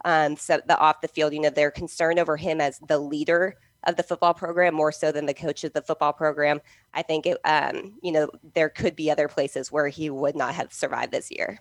um, 0.05 0.38
so 0.38 0.60
the 0.65 0.77
off 0.77 1.01
the 1.01 1.08
field, 1.08 1.34
you 1.34 1.41
know, 1.41 1.50
they're 1.50 1.72
concerned 1.72 2.20
over 2.20 2.38
him 2.38 2.62
as 2.62 2.79
the 2.88 2.98
leader 2.98 3.58
of 3.86 3.96
the 3.96 4.04
football 4.04 4.34
program 4.34 4.74
more 4.74 4.92
so 4.92 5.12
than 5.12 5.26
the 5.26 5.34
coach 5.34 5.64
of 5.64 5.74
the 5.74 5.82
football 5.82 6.14
program. 6.14 6.62
I 6.94 7.02
think 7.02 7.26
it, 7.26 7.38
um, 7.46 7.94
you 8.02 8.12
know, 8.12 8.30
there 8.54 8.70
could 8.70 8.96
be 8.96 9.10
other 9.10 9.28
places 9.28 9.72
where 9.72 9.88
he 9.88 10.10
would 10.10 10.36
not 10.36 10.54
have 10.56 10.72
survived 10.72 11.12
this 11.12 11.32
year. 11.32 11.60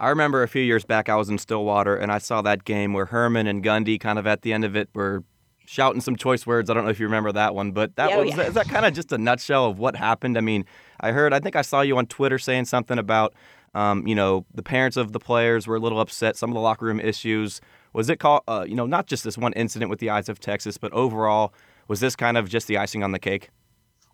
I 0.00 0.10
remember 0.10 0.42
a 0.42 0.48
few 0.48 0.62
years 0.62 0.84
back, 0.84 1.08
I 1.08 1.16
was 1.16 1.28
in 1.28 1.38
Stillwater 1.38 1.96
and 1.96 2.12
I 2.12 2.18
saw 2.18 2.42
that 2.42 2.64
game 2.64 2.92
where 2.92 3.06
Herman 3.06 3.46
and 3.46 3.64
Gundy, 3.64 3.98
kind 3.98 4.18
of 4.18 4.26
at 4.26 4.42
the 4.42 4.52
end 4.52 4.64
of 4.64 4.76
it, 4.76 4.88
were 4.94 5.24
shouting 5.66 6.00
some 6.00 6.16
choice 6.16 6.46
words. 6.46 6.70
I 6.70 6.74
don't 6.74 6.84
know 6.84 6.90
if 6.90 7.00
you 7.00 7.06
remember 7.06 7.32
that 7.32 7.54
one, 7.54 7.72
but 7.72 7.96
that 7.96 8.12
oh, 8.12 8.24
was 8.24 8.36
yeah. 8.36 8.44
is 8.44 8.54
that 8.54 8.68
kind 8.68 8.86
of 8.86 8.94
just 8.94 9.12
a 9.12 9.18
nutshell 9.18 9.66
of 9.66 9.78
what 9.78 9.96
happened. 9.96 10.38
I 10.38 10.40
mean, 10.40 10.64
I 11.00 11.10
heard, 11.10 11.34
I 11.34 11.40
think 11.40 11.56
I 11.56 11.62
saw 11.62 11.80
you 11.80 11.98
on 11.98 12.06
Twitter 12.06 12.38
saying 12.38 12.66
something 12.66 12.98
about, 12.98 13.34
um, 13.74 14.06
you 14.06 14.14
know, 14.14 14.46
the 14.54 14.62
parents 14.62 14.96
of 14.96 15.12
the 15.12 15.18
players 15.18 15.66
were 15.66 15.76
a 15.76 15.80
little 15.80 16.00
upset, 16.00 16.36
some 16.36 16.50
of 16.50 16.54
the 16.54 16.60
locker 16.60 16.86
room 16.86 17.00
issues. 17.00 17.60
Was 17.92 18.08
it 18.10 18.18
called, 18.18 18.42
uh, 18.48 18.64
you 18.68 18.74
know, 18.74 18.86
not 18.86 19.06
just 19.06 19.24
this 19.24 19.38
one 19.38 19.52
incident 19.54 19.90
with 19.90 19.98
the 20.00 20.10
Eyes 20.10 20.28
of 20.28 20.40
Texas, 20.40 20.78
but 20.78 20.92
overall, 20.92 21.52
was 21.88 22.00
this 22.00 22.14
kind 22.14 22.36
of 22.36 22.48
just 22.48 22.66
the 22.66 22.76
icing 22.76 23.02
on 23.02 23.12
the 23.12 23.18
cake? 23.18 23.50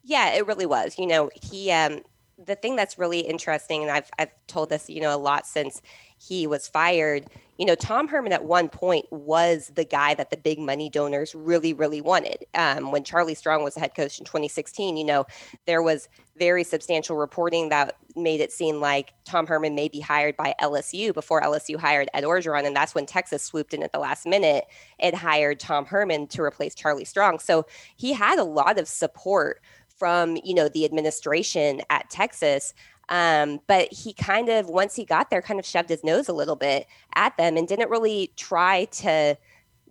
Yeah, 0.05 0.33
it 0.35 0.47
really 0.47 0.67
was. 0.67 0.99
You 0.99 1.07
know, 1.07 1.31
he 1.35 1.71
um 1.71 2.01
the 2.45 2.57
thing 2.57 2.77
that's 2.77 2.99
really 2.99 3.21
interesting 3.21 3.83
and 3.83 3.91
I've 3.91 4.11
I've 4.19 4.33
told 4.47 4.69
this, 4.71 4.89
you 4.89 5.01
know, 5.01 5.15
a 5.15 5.19
lot 5.19 5.47
since 5.47 5.81
he 6.19 6.47
was 6.47 6.69
fired, 6.69 7.27
you 7.59 7.67
know, 7.67 7.75
Tom 7.75 8.09
Herman 8.09 8.33
at 8.33 8.45
one 8.45 8.69
point 8.69 9.07
was 9.11 9.71
the 9.75 9.85
guy 9.85 10.15
that 10.15 10.31
the 10.31 10.37
big 10.37 10.59
money 10.59 10.91
donors 10.91 11.35
really, 11.35 11.73
really 11.73 12.01
wanted. 12.01 12.45
Um, 12.55 12.91
when 12.91 13.05
Charlie 13.05 13.35
Strong 13.35 13.63
was 13.63 13.75
the 13.75 13.81
head 13.81 13.95
coach 13.95 14.19
in 14.19 14.25
2016, 14.25 14.97
you 14.97 15.05
know, 15.05 15.25
there 15.67 15.83
was 15.83 16.09
very 16.37 16.65
substantial 16.65 17.17
reporting 17.17 17.69
that 17.69 17.97
made 18.17 18.41
it 18.41 18.51
seem 18.51 18.81
like 18.81 19.13
Tom 19.25 19.47
Herman 19.47 19.75
may 19.75 19.89
be 19.89 20.01
hired 20.01 20.37
by 20.37 20.55
LSU 20.61 21.15
before 21.15 21.41
LSU 21.43 21.77
hired 21.77 22.09
Ed 22.13 22.25
Orgeron. 22.25 22.67
And 22.67 22.75
that's 22.75 22.95
when 22.95 23.07
Texas 23.07 23.43
swooped 23.43 23.73
in 23.73 23.83
at 23.85 23.93
the 23.93 24.01
last 24.01 24.27
minute 24.27 24.65
and 24.99 25.15
hired 25.15 25.61
Tom 25.61 25.87
Herman 25.87 26.27
to 26.29 26.43
replace 26.43 26.75
Charlie 26.75 27.05
Strong. 27.05 27.39
So 27.39 27.67
he 27.97 28.13
had 28.13 28.39
a 28.39 28.45
lot 28.45 28.79
of 28.79 28.89
support 28.89 29.61
from, 29.97 30.37
you 30.43 30.55
know, 30.55 30.69
the 30.69 30.85
administration 30.85 31.83
at 31.91 32.11
Texas. 32.11 32.75
Um, 33.09 33.61
but 33.67 33.93
he 33.93 34.13
kind 34.13 34.49
of, 34.49 34.69
once 34.69 34.97
he 34.97 35.05
got 35.05 35.31
there, 35.31 35.43
kind 35.43 35.61
of 35.61 35.67
shoved 35.67 35.89
his 35.89 36.03
nose 36.05 36.29
a 36.29 36.33
little 36.33 36.57
bit 36.57 36.87
at 37.15 37.37
them 37.37 37.57
and 37.57 37.69
didn't 37.69 37.91
really 37.91 38.33
try 38.37 38.87
to 38.87 39.37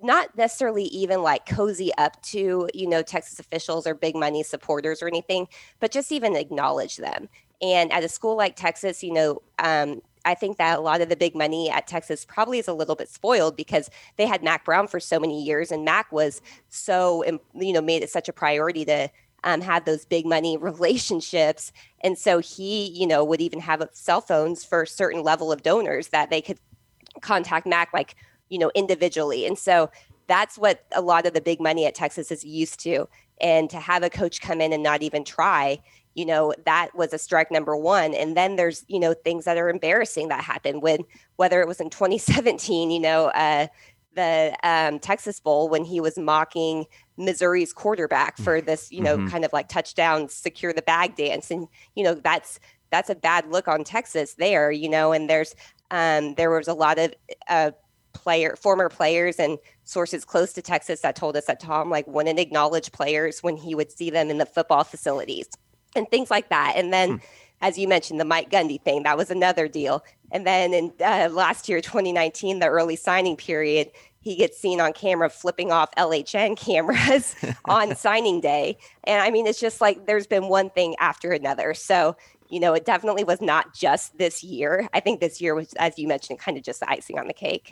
not 0.01 0.35
necessarily 0.37 0.83
even 0.85 1.21
like 1.21 1.45
cozy 1.45 1.91
up 1.97 2.21
to, 2.23 2.69
you 2.73 2.87
know, 2.87 3.01
Texas 3.01 3.39
officials 3.39 3.87
or 3.87 3.93
big 3.93 4.15
money 4.15 4.43
supporters 4.43 5.01
or 5.01 5.07
anything, 5.07 5.47
but 5.79 5.91
just 5.91 6.11
even 6.11 6.35
acknowledge 6.35 6.97
them. 6.97 7.29
And 7.61 7.91
at 7.93 8.03
a 8.03 8.09
school 8.09 8.35
like 8.35 8.57
Texas, 8.57 9.01
you 9.01 9.13
know, 9.13 9.41
um, 9.59 10.01
I 10.25 10.35
think 10.35 10.57
that 10.57 10.77
a 10.77 10.81
lot 10.81 11.01
of 11.01 11.09
the 11.09 11.15
big 11.15 11.35
money 11.35 11.69
at 11.69 11.87
Texas 11.87 12.25
probably 12.25 12.59
is 12.59 12.67
a 12.67 12.73
little 12.73 12.95
bit 12.95 13.09
spoiled 13.09 13.55
because 13.55 13.89
they 14.17 14.25
had 14.25 14.43
Mack 14.43 14.65
Brown 14.65 14.87
for 14.87 14.99
so 14.99 15.19
many 15.19 15.43
years, 15.43 15.71
and 15.71 15.83
Mack 15.83 16.11
was 16.11 16.41
so, 16.69 17.23
you 17.53 17.73
know, 17.73 17.81
made 17.81 18.03
it 18.03 18.09
such 18.09 18.29
a 18.29 18.33
priority 18.33 18.85
to 18.85 19.09
um, 19.43 19.61
had 19.61 19.85
those 19.85 20.05
big 20.05 20.25
money 20.25 20.57
relationships. 20.61 21.71
And 22.01 22.17
so 22.17 22.39
he, 22.39 22.87
you 22.87 23.07
know, 23.07 23.23
would 23.23 23.41
even 23.41 23.59
have 23.59 23.87
cell 23.93 24.21
phones 24.21 24.63
for 24.63 24.83
a 24.83 24.87
certain 24.87 25.23
level 25.23 25.51
of 25.51 25.63
donors 25.63 26.09
that 26.09 26.29
they 26.29 26.41
could 26.41 26.59
contact 27.21 27.65
Mack 27.65 27.93
like, 27.93 28.15
you 28.49 28.57
know, 28.57 28.71
individually. 28.75 29.45
And 29.45 29.57
so 29.57 29.89
that's 30.27 30.57
what 30.57 30.85
a 30.93 31.01
lot 31.01 31.25
of 31.25 31.33
the 31.33 31.41
big 31.41 31.59
money 31.59 31.85
at 31.85 31.95
Texas 31.95 32.31
is 32.31 32.43
used 32.43 32.79
to. 32.81 33.07
And 33.41 33.69
to 33.71 33.77
have 33.77 34.03
a 34.03 34.09
coach 34.09 34.41
come 34.41 34.61
in 34.61 34.71
and 34.71 34.83
not 34.83 35.01
even 35.01 35.23
try, 35.23 35.79
you 36.15 36.25
know, 36.25 36.53
that 36.65 36.93
was 36.95 37.13
a 37.13 37.17
strike 37.17 37.51
number 37.51 37.75
one. 37.75 38.13
And 38.13 38.37
then 38.37 38.55
there's, 38.55 38.85
you 38.87 38.99
know, 38.99 39.13
things 39.13 39.45
that 39.45 39.57
are 39.57 39.69
embarrassing 39.69 40.27
that 40.29 40.43
happened 40.43 40.81
when, 40.81 40.99
whether 41.37 41.61
it 41.61 41.67
was 41.67 41.79
in 41.79 41.89
2017, 41.89 42.91
you 42.91 42.99
know, 42.99 43.25
uh, 43.27 43.67
the 44.15 44.55
um, 44.63 44.99
Texas 44.99 45.39
Bowl 45.39 45.69
when 45.69 45.83
he 45.83 45.99
was 45.99 46.17
mocking 46.17 46.85
Missouri's 47.17 47.73
quarterback 47.73 48.37
for 48.37 48.61
this, 48.61 48.91
you 48.91 49.01
know, 49.01 49.17
mm-hmm. 49.17 49.27
kind 49.27 49.45
of 49.45 49.53
like 49.53 49.69
touchdown, 49.69 50.29
secure 50.29 50.73
the 50.73 50.81
bag 50.81 51.15
dance, 51.15 51.51
and 51.51 51.67
you 51.95 52.03
know 52.03 52.13
that's 52.13 52.59
that's 52.91 53.09
a 53.09 53.15
bad 53.15 53.49
look 53.49 53.67
on 53.67 53.83
Texas 53.83 54.35
there, 54.35 54.71
you 54.71 54.89
know. 54.89 55.11
And 55.11 55.29
there's 55.29 55.55
um, 55.91 56.35
there 56.35 56.51
was 56.51 56.67
a 56.67 56.73
lot 56.73 56.99
of 56.99 57.13
uh, 57.49 57.71
player 58.13 58.55
former 58.55 58.89
players 58.89 59.37
and 59.39 59.57
sources 59.83 60.25
close 60.25 60.53
to 60.53 60.61
Texas 60.61 61.01
that 61.01 61.15
told 61.15 61.35
us 61.35 61.45
that 61.45 61.59
Tom 61.59 61.89
like 61.89 62.07
wouldn't 62.07 62.39
acknowledge 62.39 62.91
players 62.91 63.41
when 63.41 63.57
he 63.57 63.75
would 63.75 63.91
see 63.91 64.09
them 64.09 64.29
in 64.29 64.37
the 64.37 64.45
football 64.45 64.83
facilities 64.83 65.47
and 65.95 66.09
things 66.09 66.31
like 66.31 66.49
that. 66.49 66.73
And 66.75 66.93
then. 66.93 67.17
Hmm 67.17 67.25
as 67.63 67.77
you 67.77 67.87
mentioned, 67.87 68.19
the 68.19 68.25
Mike 68.25 68.51
Gundy 68.51 68.79
thing, 68.79 69.03
that 69.03 69.17
was 69.17 69.31
another 69.31 69.69
deal. 69.69 70.03
And 70.33 70.45
then 70.45 70.73
in 70.73 70.91
uh, 70.99 71.29
last 71.31 71.69
year, 71.69 71.79
2019, 71.79 72.59
the 72.59 72.67
early 72.67 72.97
signing 72.97 73.37
period, 73.37 73.89
he 74.19 74.35
gets 74.35 74.59
seen 74.59 74.81
on 74.81 74.91
camera 74.91 75.29
flipping 75.29 75.71
off 75.71 75.89
LHN 75.95 76.57
cameras 76.59 77.35
on 77.65 77.95
signing 77.95 78.41
day. 78.41 78.77
And 79.05 79.21
I 79.21 79.31
mean, 79.31 79.47
it's 79.47 79.61
just 79.61 79.79
like 79.79 80.05
there's 80.05 80.27
been 80.27 80.49
one 80.49 80.71
thing 80.71 80.95
after 80.99 81.31
another. 81.31 81.73
So, 81.73 82.17
you 82.49 82.59
know, 82.59 82.73
it 82.73 82.83
definitely 82.83 83.23
was 83.23 83.39
not 83.39 83.73
just 83.73 84.17
this 84.17 84.43
year. 84.43 84.89
I 84.93 84.99
think 84.99 85.21
this 85.21 85.39
year 85.39 85.55
was, 85.55 85.71
as 85.79 85.97
you 85.97 86.05
mentioned, 86.09 86.39
kind 86.39 86.57
of 86.57 86.63
just 86.63 86.81
the 86.81 86.89
icing 86.91 87.17
on 87.17 87.27
the 87.27 87.33
cake. 87.33 87.71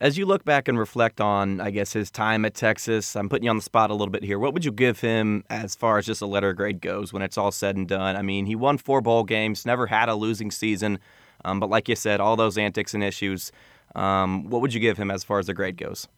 As 0.00 0.16
you 0.16 0.24
look 0.24 0.46
back 0.46 0.66
and 0.66 0.78
reflect 0.78 1.20
on, 1.20 1.60
I 1.60 1.70
guess, 1.70 1.92
his 1.92 2.10
time 2.10 2.46
at 2.46 2.54
Texas, 2.54 3.14
I'm 3.14 3.28
putting 3.28 3.44
you 3.44 3.50
on 3.50 3.56
the 3.56 3.62
spot 3.62 3.90
a 3.90 3.92
little 3.92 4.10
bit 4.10 4.22
here. 4.22 4.38
What 4.38 4.54
would 4.54 4.64
you 4.64 4.72
give 4.72 4.98
him 5.00 5.44
as 5.50 5.74
far 5.74 5.98
as 5.98 6.06
just 6.06 6.22
a 6.22 6.26
letter 6.26 6.54
grade 6.54 6.80
goes 6.80 7.12
when 7.12 7.20
it's 7.20 7.36
all 7.36 7.52
said 7.52 7.76
and 7.76 7.86
done? 7.86 8.16
I 8.16 8.22
mean, 8.22 8.46
he 8.46 8.56
won 8.56 8.78
four 8.78 9.02
bowl 9.02 9.24
games, 9.24 9.66
never 9.66 9.86
had 9.86 10.08
a 10.08 10.14
losing 10.14 10.50
season. 10.50 10.98
Um, 11.44 11.60
but 11.60 11.68
like 11.68 11.86
you 11.86 11.96
said, 11.96 12.18
all 12.18 12.34
those 12.34 12.56
antics 12.56 12.94
and 12.94 13.04
issues. 13.04 13.52
Um, 13.94 14.48
what 14.48 14.62
would 14.62 14.72
you 14.72 14.80
give 14.80 14.96
him 14.96 15.10
as 15.10 15.22
far 15.22 15.38
as 15.38 15.48
the 15.48 15.54
grade 15.54 15.76
goes? 15.76 16.08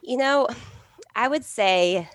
You 0.00 0.16
know, 0.16 0.48
I 1.14 1.28
would 1.28 1.44
say 1.44 2.08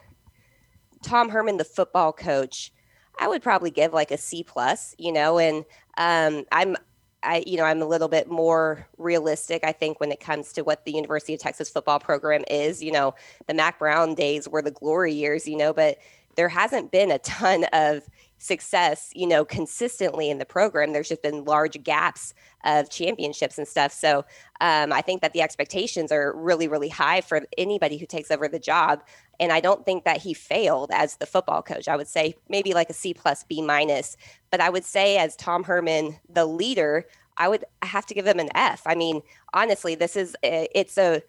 Tom 1.04 1.30
Herman, 1.30 1.58
the 1.58 1.64
football 1.64 2.12
coach, 2.12 2.74
I 3.20 3.28
would 3.28 3.44
probably 3.44 3.70
give 3.70 3.94
like 3.94 4.10
a 4.10 4.18
C 4.18 4.42
plus, 4.42 4.96
you 4.98 5.12
know, 5.12 5.38
and 5.38 5.64
um, 5.98 6.46
I'm 6.52 6.76
I, 7.24 7.44
you 7.46 7.58
know, 7.58 7.64
I'm 7.64 7.82
a 7.82 7.88
little 7.88 8.08
bit 8.08 8.30
more 8.30 8.88
realistic, 8.98 9.64
I 9.64 9.72
think, 9.72 10.00
when 10.00 10.12
it 10.12 10.20
comes 10.20 10.54
to 10.54 10.62
what 10.62 10.86
the 10.86 10.92
University 10.92 11.34
of 11.34 11.40
Texas 11.40 11.70
football 11.70 12.00
program 12.00 12.44
is. 12.50 12.84
You 12.84 12.92
know, 12.92 13.16
the 13.48 13.54
Mack 13.54 13.80
Brown 13.80 14.16
days 14.16 14.48
were 14.48 14.62
the 14.62 14.72
glory 14.72 15.14
years, 15.14 15.48
you 15.48 15.58
know, 15.58 15.74
but 15.74 15.98
there 16.36 16.50
hasn't 16.50 16.92
been 16.92 17.12
a 17.12 17.20
ton 17.20 17.66
of 17.74 18.04
success, 18.38 19.12
you 19.16 19.26
know, 19.26 19.44
consistently 19.44 20.30
in 20.30 20.38
the 20.38 20.46
program. 20.46 20.94
There's 20.94 21.10
just 21.10 21.24
been 21.24 21.46
large 21.46 21.82
gaps 21.84 22.34
of 22.64 22.90
championships 22.90 23.58
and 23.58 23.68
stuff. 23.68 23.92
So 23.92 24.26
um, 24.62 24.94
I 24.94 25.02
think 25.02 25.22
that 25.22 25.34
the 25.34 25.42
expectations 25.42 26.12
are 26.12 26.34
really, 26.36 26.68
really 26.68 26.90
high 26.90 27.22
for 27.22 27.42
anybody 27.58 27.98
who 27.98 28.06
takes 28.06 28.30
over 28.30 28.48
the 28.48 28.60
job. 28.60 29.04
And 29.40 29.52
I 29.52 29.60
don't 29.60 29.86
think 29.86 30.04
that 30.04 30.18
he 30.18 30.34
failed 30.34 30.92
as 30.94 31.18
the 31.18 31.26
football 31.26 31.62
coach. 31.62 31.88
I 31.88 31.96
would 31.96 32.08
say 32.08 32.36
maybe 32.50 32.74
like 32.74 32.90
a 32.90 32.94
C 32.94 33.14
plus 33.14 33.44
B 33.44 33.62
minus. 33.62 34.18
But 34.52 34.62
I 34.62 34.70
would 34.70 34.86
say 34.86 35.18
as 35.18 35.36
Tom 35.36 35.64
Herman, 35.64 36.20
the 36.30 36.46
leader, 36.46 37.06
I 37.38 37.48
would 37.48 37.66
have 37.84 38.06
to 38.08 38.14
give 38.14 38.26
him 38.26 38.40
an 38.40 38.50
F. 38.56 38.82
I 38.86 38.96
mean, 38.96 39.22
honestly, 39.54 39.96
this 39.96 40.16
is 40.16 40.36
it's 40.42 40.98
a 40.98 41.22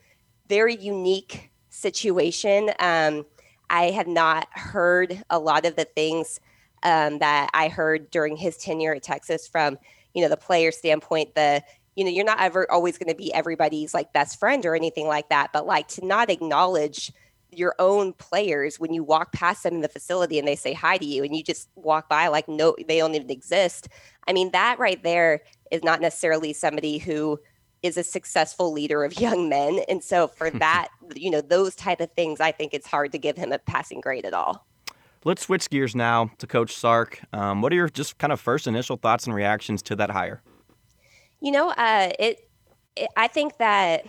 very 0.49 0.75
unique 0.77 1.50
situation. 1.71 2.71
Um, 2.79 3.27
I 3.71 3.91
have 3.91 4.07
not 4.07 4.49
heard 4.53 5.23
a 5.29 5.38
lot 5.38 5.67
of 5.67 5.77
the 5.77 5.85
things 5.85 6.41
um, 6.82 7.18
that 7.18 7.50
I 7.54 7.68
heard 7.68 8.11
during 8.11 8.37
his 8.37 8.56
tenure 8.56 8.94
at 8.94 9.02
Texas 9.02 9.47
from, 9.47 9.78
you 10.14 10.23
know, 10.23 10.28
the 10.28 10.37
player 10.37 10.73
standpoint, 10.73 11.35
the, 11.35 11.62
you 11.97 12.04
know, 12.04 12.11
you're 12.11 12.25
not 12.25 12.40
ever 12.40 12.70
always 12.70 12.99
going 12.99 13.08
to 13.08 13.14
be 13.14 13.32
everybody's 13.35 13.94
like 13.94 14.12
best 14.12 14.38
friend 14.38 14.64
or 14.64 14.75
anything 14.75 15.06
like 15.06 15.28
that, 15.30 15.50
but 15.52 15.66
like 15.66 15.88
to 15.88 16.06
not 16.06 16.30
acknowledge 16.30 17.12
your 17.50 17.75
own 17.78 18.12
players 18.12 18.78
when 18.78 18.92
you 18.92 19.02
walk 19.02 19.32
past 19.32 19.62
them 19.62 19.75
in 19.75 19.80
the 19.80 19.88
facility 19.88 20.38
and 20.38 20.47
they 20.47 20.56
say 20.56 20.73
hi 20.73 20.99
to 20.99 21.04
you 21.04 21.25
and 21.25 21.35
you 21.35 21.42
just 21.42 21.68
walk 21.76 22.08
by 22.08 22.28
like 22.28 22.47
no 22.47 22.76
they 22.87 22.99
don't 22.99 23.14
even 23.14 23.30
exist. 23.30 23.88
I 24.26 24.32
mean 24.32 24.50
that 24.52 24.78
right 24.78 25.02
there 25.02 25.40
is 25.70 25.82
not 25.82 26.00
necessarily 26.00 26.52
somebody 26.52 26.99
who 26.99 27.38
is 27.82 27.97
a 27.97 28.04
successful 28.04 28.73
leader 28.73 29.04
of 29.04 29.18
young 29.20 29.49
men 29.49 29.80
and 29.88 30.02
so 30.02 30.28
for 30.28 30.50
that 30.58 30.88
you 31.14 31.30
know 31.30 31.40
those 31.40 31.75
type 31.75 32.00
of 32.00 32.11
things 32.12 32.40
i 32.40 32.52
think 32.52 32.75
it's 32.75 32.87
hard 32.87 33.12
to 33.12 33.18
give 33.18 33.37
him 33.37 33.52
a 33.52 33.58
passing 33.58 34.00
grade 34.00 34.25
at 34.25 34.35
all 34.35 34.67
Let's 35.25 35.42
switch 35.42 35.68
gears 35.68 35.96
now 35.96 36.30
to 36.38 36.46
Coach 36.46 36.75
Sark. 36.75 37.20
Um, 37.32 37.60
what 37.60 37.72
are 37.72 37.76
your 37.76 37.88
just 37.88 38.18
kind 38.18 38.32
of 38.32 38.40
first 38.40 38.66
initial 38.66 38.96
thoughts 38.96 39.26
and 39.26 39.34
reactions 39.34 39.82
to 39.82 39.96
that 39.96 40.10
hire? 40.10 40.42
You 41.40 41.50
know, 41.52 41.70
uh, 41.70 42.10
it, 42.18 42.48
it, 42.96 43.08
I 43.16 43.26
think 43.26 43.58
that 43.58 44.06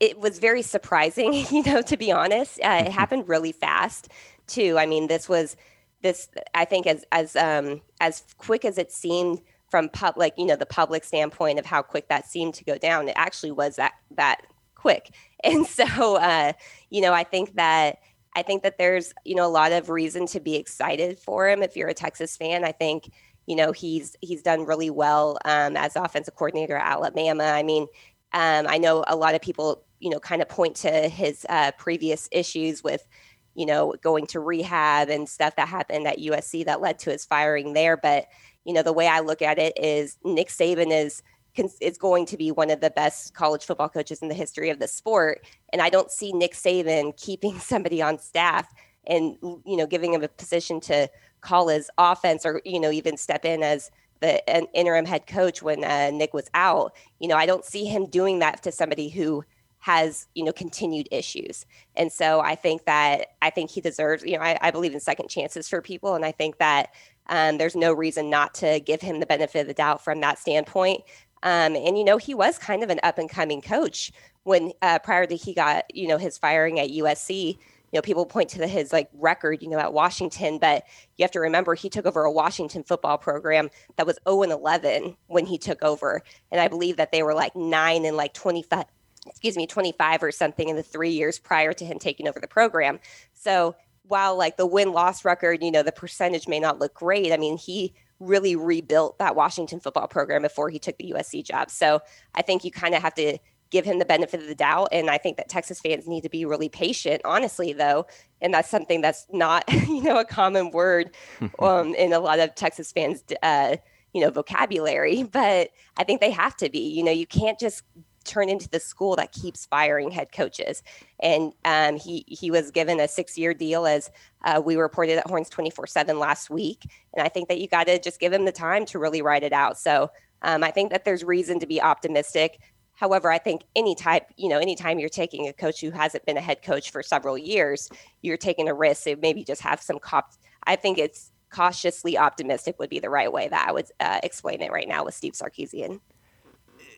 it 0.00 0.18
was 0.18 0.38
very 0.38 0.62
surprising. 0.62 1.32
You 1.50 1.62
know, 1.64 1.82
to 1.82 1.96
be 1.96 2.12
honest, 2.12 2.60
uh, 2.60 2.62
it 2.62 2.84
mm-hmm. 2.84 2.92
happened 2.92 3.28
really 3.28 3.52
fast 3.52 4.08
too. 4.46 4.76
I 4.78 4.86
mean, 4.86 5.08
this 5.08 5.28
was 5.28 5.56
this. 6.02 6.28
I 6.54 6.64
think 6.64 6.86
as 6.86 7.04
as 7.10 7.36
um, 7.36 7.80
as 8.00 8.22
quick 8.38 8.64
as 8.64 8.78
it 8.78 8.92
seemed 8.92 9.40
from 9.70 9.88
public, 9.88 10.34
you 10.36 10.46
know, 10.46 10.56
the 10.56 10.66
public 10.66 11.04
standpoint 11.04 11.58
of 11.58 11.66
how 11.66 11.82
quick 11.82 12.08
that 12.08 12.26
seemed 12.26 12.54
to 12.54 12.64
go 12.64 12.78
down, 12.78 13.08
it 13.08 13.14
actually 13.16 13.50
was 13.50 13.76
that 13.76 13.92
that 14.16 14.42
quick. 14.74 15.10
And 15.44 15.68
so, 15.68 16.16
uh, 16.16 16.52
you 16.90 17.00
know, 17.00 17.12
I 17.12 17.22
think 17.22 17.54
that 17.54 18.00
I 18.38 18.42
think 18.42 18.62
that 18.62 18.78
there's, 18.78 19.12
you 19.24 19.34
know, 19.34 19.44
a 19.44 19.50
lot 19.50 19.72
of 19.72 19.90
reason 19.90 20.26
to 20.28 20.38
be 20.38 20.54
excited 20.54 21.18
for 21.18 21.48
him 21.48 21.60
if 21.60 21.76
you're 21.76 21.88
a 21.88 21.94
Texas 21.94 22.36
fan. 22.36 22.64
I 22.64 22.70
think, 22.70 23.10
you 23.46 23.56
know, 23.56 23.72
he's 23.72 24.14
he's 24.20 24.42
done 24.42 24.64
really 24.64 24.90
well 24.90 25.38
um, 25.44 25.76
as 25.76 25.96
offensive 25.96 26.36
coordinator 26.36 26.76
at 26.76 26.92
Alabama. 26.92 27.44
I 27.44 27.64
mean, 27.64 27.88
um, 28.32 28.66
I 28.68 28.78
know 28.78 29.04
a 29.08 29.16
lot 29.16 29.34
of 29.34 29.42
people, 29.42 29.82
you 29.98 30.10
know, 30.10 30.20
kind 30.20 30.40
of 30.40 30.48
point 30.48 30.76
to 30.76 31.08
his 31.08 31.44
uh, 31.48 31.72
previous 31.78 32.28
issues 32.30 32.84
with, 32.84 33.08
you 33.56 33.66
know, 33.66 33.96
going 34.02 34.28
to 34.28 34.38
rehab 34.38 35.08
and 35.08 35.28
stuff 35.28 35.56
that 35.56 35.66
happened 35.66 36.06
at 36.06 36.18
USC 36.18 36.64
that 36.66 36.80
led 36.80 37.00
to 37.00 37.10
his 37.10 37.24
firing 37.24 37.72
there. 37.72 37.96
But, 37.96 38.28
you 38.64 38.72
know, 38.72 38.82
the 38.82 38.92
way 38.92 39.08
I 39.08 39.18
look 39.18 39.42
at 39.42 39.58
it 39.58 39.76
is 39.82 40.16
Nick 40.24 40.48
Saban 40.48 40.92
is– 40.92 41.24
is 41.80 41.98
going 41.98 42.26
to 42.26 42.36
be 42.36 42.50
one 42.50 42.70
of 42.70 42.80
the 42.80 42.90
best 42.90 43.34
college 43.34 43.64
football 43.64 43.88
coaches 43.88 44.22
in 44.22 44.28
the 44.28 44.34
history 44.34 44.70
of 44.70 44.78
the 44.78 44.88
sport. 44.88 45.44
And 45.72 45.82
I 45.82 45.90
don't 45.90 46.10
see 46.10 46.32
Nick 46.32 46.54
Saban 46.54 47.16
keeping 47.20 47.58
somebody 47.58 48.02
on 48.02 48.18
staff 48.18 48.72
and 49.06 49.36
you 49.42 49.76
know 49.76 49.86
giving 49.86 50.12
him 50.12 50.22
a 50.22 50.28
position 50.28 50.80
to 50.80 51.08
call 51.40 51.68
his 51.68 51.90
offense 51.96 52.44
or 52.44 52.60
you 52.64 52.78
know 52.78 52.90
even 52.90 53.16
step 53.16 53.44
in 53.44 53.62
as 53.62 53.90
the 54.20 54.48
an 54.50 54.66
interim 54.74 55.04
head 55.04 55.26
coach 55.26 55.62
when 55.62 55.84
uh, 55.84 56.10
Nick 56.12 56.34
was 56.34 56.50
out. 56.54 56.92
You 57.20 57.28
know, 57.28 57.36
I 57.36 57.46
don't 57.46 57.64
see 57.64 57.84
him 57.84 58.06
doing 58.06 58.40
that 58.40 58.62
to 58.64 58.72
somebody 58.72 59.08
who 59.08 59.44
has 59.80 60.26
you 60.34 60.44
know 60.44 60.52
continued 60.52 61.08
issues 61.12 61.64
and 61.94 62.10
so 62.10 62.40
i 62.40 62.54
think 62.54 62.84
that 62.84 63.28
i 63.42 63.48
think 63.48 63.70
he 63.70 63.80
deserves 63.80 64.24
you 64.24 64.36
know 64.36 64.42
I, 64.42 64.58
I 64.60 64.70
believe 64.70 64.92
in 64.92 65.00
second 65.00 65.28
chances 65.28 65.68
for 65.68 65.80
people 65.80 66.14
and 66.14 66.24
i 66.24 66.32
think 66.32 66.58
that 66.58 66.90
um, 67.30 67.58
there's 67.58 67.76
no 67.76 67.92
reason 67.92 68.30
not 68.30 68.54
to 68.54 68.80
give 68.80 69.02
him 69.02 69.20
the 69.20 69.26
benefit 69.26 69.60
of 69.60 69.66
the 69.66 69.74
doubt 69.74 70.02
from 70.02 70.20
that 70.22 70.38
standpoint 70.38 71.02
Um, 71.42 71.76
and 71.76 71.98
you 71.98 72.04
know, 72.04 72.16
he 72.16 72.34
was 72.34 72.58
kind 72.58 72.82
of 72.82 72.90
an 72.90 73.00
up 73.02 73.18
and 73.18 73.28
coming 73.28 73.60
coach 73.60 74.12
when 74.44 74.72
uh, 74.82 74.98
prior 74.98 75.26
to 75.26 75.36
he 75.36 75.54
got 75.54 75.84
you 75.94 76.08
know 76.08 76.18
his 76.18 76.38
firing 76.38 76.78
at 76.80 76.90
USC. 76.90 77.58
You 77.90 77.96
know, 77.96 78.02
people 78.02 78.26
point 78.26 78.50
to 78.50 78.58
the, 78.58 78.66
his 78.66 78.92
like 78.92 79.08
record, 79.14 79.62
you 79.62 79.68
know, 79.70 79.78
at 79.78 79.94
Washington, 79.94 80.58
but 80.58 80.84
you 81.16 81.22
have 81.22 81.30
to 81.30 81.40
remember 81.40 81.74
he 81.74 81.88
took 81.88 82.04
over 82.04 82.24
a 82.24 82.30
Washington 82.30 82.84
football 82.84 83.16
program 83.16 83.70
that 83.96 84.06
was 84.06 84.18
0 84.28 84.42
and 84.42 84.52
11 84.52 85.16
when 85.28 85.46
he 85.46 85.56
took 85.56 85.82
over, 85.82 86.22
and 86.50 86.60
I 86.60 86.68
believe 86.68 86.98
that 86.98 87.12
they 87.12 87.22
were 87.22 87.34
like 87.34 87.56
nine 87.56 88.04
and 88.04 88.16
like 88.16 88.34
25 88.34 88.84
excuse 89.26 89.56
me, 89.56 89.66
25 89.66 90.22
or 90.22 90.32
something 90.32 90.68
in 90.68 90.76
the 90.76 90.82
three 90.82 91.10
years 91.10 91.38
prior 91.38 91.72
to 91.74 91.84
him 91.84 91.98
taking 91.98 92.28
over 92.28 92.40
the 92.40 92.48
program. 92.48 92.98
So 93.34 93.76
while 94.04 94.36
like 94.36 94.56
the 94.56 94.66
win 94.66 94.92
loss 94.92 95.24
record, 95.24 95.62
you 95.62 95.70
know, 95.70 95.82
the 95.82 95.92
percentage 95.92 96.48
may 96.48 96.58
not 96.58 96.78
look 96.78 96.94
great, 96.94 97.32
I 97.32 97.36
mean, 97.36 97.58
he 97.58 97.94
really 98.20 98.56
rebuilt 98.56 99.18
that 99.18 99.36
Washington 99.36 99.80
football 99.80 100.08
program 100.08 100.42
before 100.42 100.70
he 100.70 100.78
took 100.78 100.96
the 100.98 101.12
USC 101.14 101.44
job. 101.44 101.70
So 101.70 102.00
I 102.34 102.42
think 102.42 102.64
you 102.64 102.70
kind 102.70 102.94
of 102.94 103.02
have 103.02 103.14
to 103.14 103.38
give 103.70 103.84
him 103.84 103.98
the 103.98 104.04
benefit 104.04 104.40
of 104.40 104.46
the 104.46 104.54
doubt. 104.54 104.88
And 104.92 105.10
I 105.10 105.18
think 105.18 105.36
that 105.36 105.48
Texas 105.48 105.80
fans 105.80 106.06
need 106.06 106.22
to 106.22 106.28
be 106.28 106.44
really 106.44 106.68
patient, 106.68 107.22
honestly, 107.24 107.72
though. 107.72 108.06
And 108.40 108.52
that's 108.52 108.68
something 108.68 109.00
that's 109.00 109.26
not, 109.30 109.64
you 109.72 110.02
know, 110.02 110.18
a 110.18 110.24
common 110.24 110.70
word 110.70 111.14
um, 111.58 111.94
in 111.94 112.12
a 112.12 112.20
lot 112.20 112.38
of 112.38 112.54
Texas 112.54 112.92
fans, 112.92 113.22
uh, 113.42 113.76
you 114.14 114.20
know, 114.20 114.30
vocabulary. 114.30 115.22
But 115.22 115.70
I 115.96 116.04
think 116.04 116.20
they 116.20 116.30
have 116.30 116.56
to 116.56 116.70
be. 116.70 116.88
You 116.90 117.04
know, 117.04 117.12
you 117.12 117.26
can't 117.26 117.58
just 117.58 117.82
turn 118.28 118.48
into 118.48 118.68
the 118.68 118.80
school 118.80 119.16
that 119.16 119.32
keeps 119.32 119.66
firing 119.66 120.10
head 120.10 120.30
coaches. 120.32 120.82
And 121.20 121.52
um, 121.64 121.96
he 121.96 122.24
he 122.28 122.50
was 122.50 122.70
given 122.70 123.00
a 123.00 123.08
six 123.08 123.36
year 123.36 123.54
deal, 123.54 123.86
as 123.86 124.10
uh, 124.44 124.62
we 124.64 124.76
reported 124.76 125.18
at 125.18 125.26
Horns 125.26 125.48
twenty 125.48 125.70
four 125.70 125.86
seven 125.86 126.18
last 126.18 126.50
week. 126.50 126.88
And 127.14 127.24
I 127.26 127.28
think 127.28 127.48
that 127.48 127.58
you 127.58 127.68
got 127.68 127.86
to 127.86 127.98
just 127.98 128.20
give 128.20 128.32
him 128.32 128.44
the 128.44 128.52
time 128.52 128.86
to 128.86 128.98
really 128.98 129.22
write 129.22 129.42
it 129.42 129.52
out. 129.52 129.78
So 129.78 130.10
um, 130.42 130.62
I 130.62 130.70
think 130.70 130.90
that 130.90 131.04
there's 131.04 131.24
reason 131.24 131.58
to 131.60 131.66
be 131.66 131.80
optimistic. 131.82 132.60
However, 132.94 133.30
I 133.30 133.38
think 133.38 133.62
any 133.76 133.94
type, 133.94 134.26
you 134.36 134.48
know, 134.48 134.58
anytime 134.58 134.98
you're 134.98 135.08
taking 135.08 135.46
a 135.46 135.52
coach 135.52 135.80
who 135.80 135.90
hasn't 135.90 136.26
been 136.26 136.36
a 136.36 136.40
head 136.40 136.62
coach 136.62 136.90
for 136.90 137.02
several 137.02 137.38
years, 137.38 137.88
you're 138.22 138.36
taking 138.36 138.68
a 138.68 138.74
risk. 138.74 139.04
So 139.04 139.16
maybe 139.22 139.44
just 139.44 139.62
have 139.62 139.80
some 139.80 139.98
cop. 140.00 140.32
I 140.64 140.74
think 140.76 140.98
it's 140.98 141.30
cautiously 141.50 142.18
optimistic 142.18 142.78
would 142.78 142.90
be 142.90 142.98
the 142.98 143.08
right 143.08 143.32
way 143.32 143.48
that 143.48 143.68
I 143.68 143.72
would 143.72 143.86
uh, 144.00 144.20
explain 144.22 144.60
it 144.62 144.72
right 144.72 144.88
now 144.88 145.04
with 145.04 145.14
Steve 145.14 145.34
Sarkisian 145.34 146.00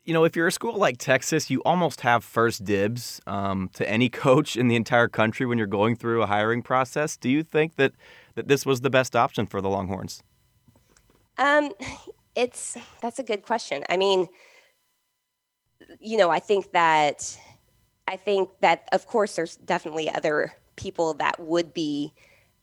you 0.05 0.15
know, 0.15 0.25
if 0.25 0.35
you're 0.35 0.47
a 0.47 0.53
school 0.53 0.77
like 0.77 0.99
Texas, 0.99 1.51
you 1.51 1.61
almost 1.63 2.01
have 2.01 2.25
first 2.25 2.65
dibs 2.65 3.21
um, 3.27 3.71
to 3.75 3.89
any 3.89 4.09
coach 4.27 4.57
in 4.57 4.69
the 4.69 4.77
entire 4.77 5.09
country 5.09 5.47
when 5.47 5.59
you're 5.59 5.67
going 5.67 5.97
through 5.97 6.23
a 6.23 6.27
hiring 6.27 6.63
process. 6.63 7.17
Do 7.17 7.29
you 7.29 7.43
think 7.43 7.77
that 7.77 7.93
that 8.35 8.49
this 8.49 8.65
was 8.65 8.81
the 8.81 8.91
best 8.91 9.17
option 9.17 9.47
for 9.47 9.61
the 9.61 9.69
Longhorns? 9.69 10.23
Um, 11.39 11.73
it's 12.35 12.77
that's 13.01 13.19
a 13.19 13.23
good 13.23 13.43
question. 13.43 13.85
I 13.89 13.97
mean, 13.97 14.29
you 15.99 16.17
know, 16.17 16.31
I 16.31 16.39
think 16.39 16.73
that 16.73 17.39
I 18.09 18.17
think 18.17 18.51
that 18.61 18.89
of 18.93 19.07
course 19.07 19.37
there's 19.37 19.57
definitely 19.57 20.11
other 20.11 20.53
people 20.77 21.15
that 21.15 21.39
would 21.39 21.75
be 21.75 22.13